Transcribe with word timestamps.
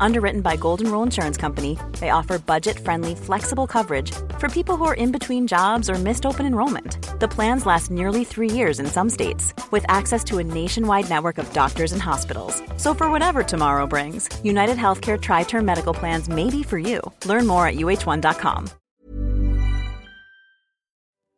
Underwritten 0.00 0.40
by 0.40 0.56
Golden 0.56 0.90
Rule 0.90 1.02
Insurance 1.02 1.36
Company, 1.36 1.78
they 2.00 2.10
offer 2.10 2.38
budget 2.38 2.78
friendly, 2.78 3.14
flexible 3.14 3.66
coverage 3.66 4.12
for 4.38 4.48
people 4.48 4.76
who 4.76 4.84
are 4.84 4.94
in 4.94 5.12
between 5.12 5.46
jobs 5.46 5.88
or 5.90 5.94
missed 5.94 6.26
open 6.26 6.46
enrollment. 6.46 6.98
The 7.20 7.28
plans 7.28 7.66
last 7.66 7.90
nearly 7.90 8.24
three 8.24 8.50
years 8.50 8.80
in 8.80 8.86
some 8.86 9.10
states, 9.10 9.54
with 9.70 9.84
access 9.88 10.22
to 10.24 10.38
a 10.38 10.44
nationwide 10.44 11.08
network 11.08 11.38
of 11.38 11.52
doctors 11.52 11.92
and 11.92 12.02
hospitals. 12.02 12.62
So, 12.76 12.94
for 12.94 13.10
whatever 13.10 13.42
tomorrow 13.42 13.86
brings, 13.86 14.28
United 14.44 14.76
Healthcare 14.76 15.20
Tri 15.20 15.44
Term 15.44 15.64
Medical 15.64 15.94
Plans 15.94 16.28
may 16.28 16.50
be 16.50 16.62
for 16.62 16.78
you. 16.78 17.00
Learn 17.24 17.46
more 17.46 17.66
at 17.66 17.76
uh1.com. 17.76 18.68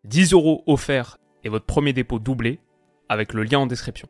10 0.08 0.32
euros 0.32 0.62
offerts 0.66 1.18
et 1.44 1.50
votre 1.50 1.66
premier 1.66 1.92
dépôt 1.92 2.18
doublé 2.18 2.60
avec 3.10 3.34
le 3.34 3.42
lien 3.42 3.60
en 3.60 3.66
description. 3.66 4.08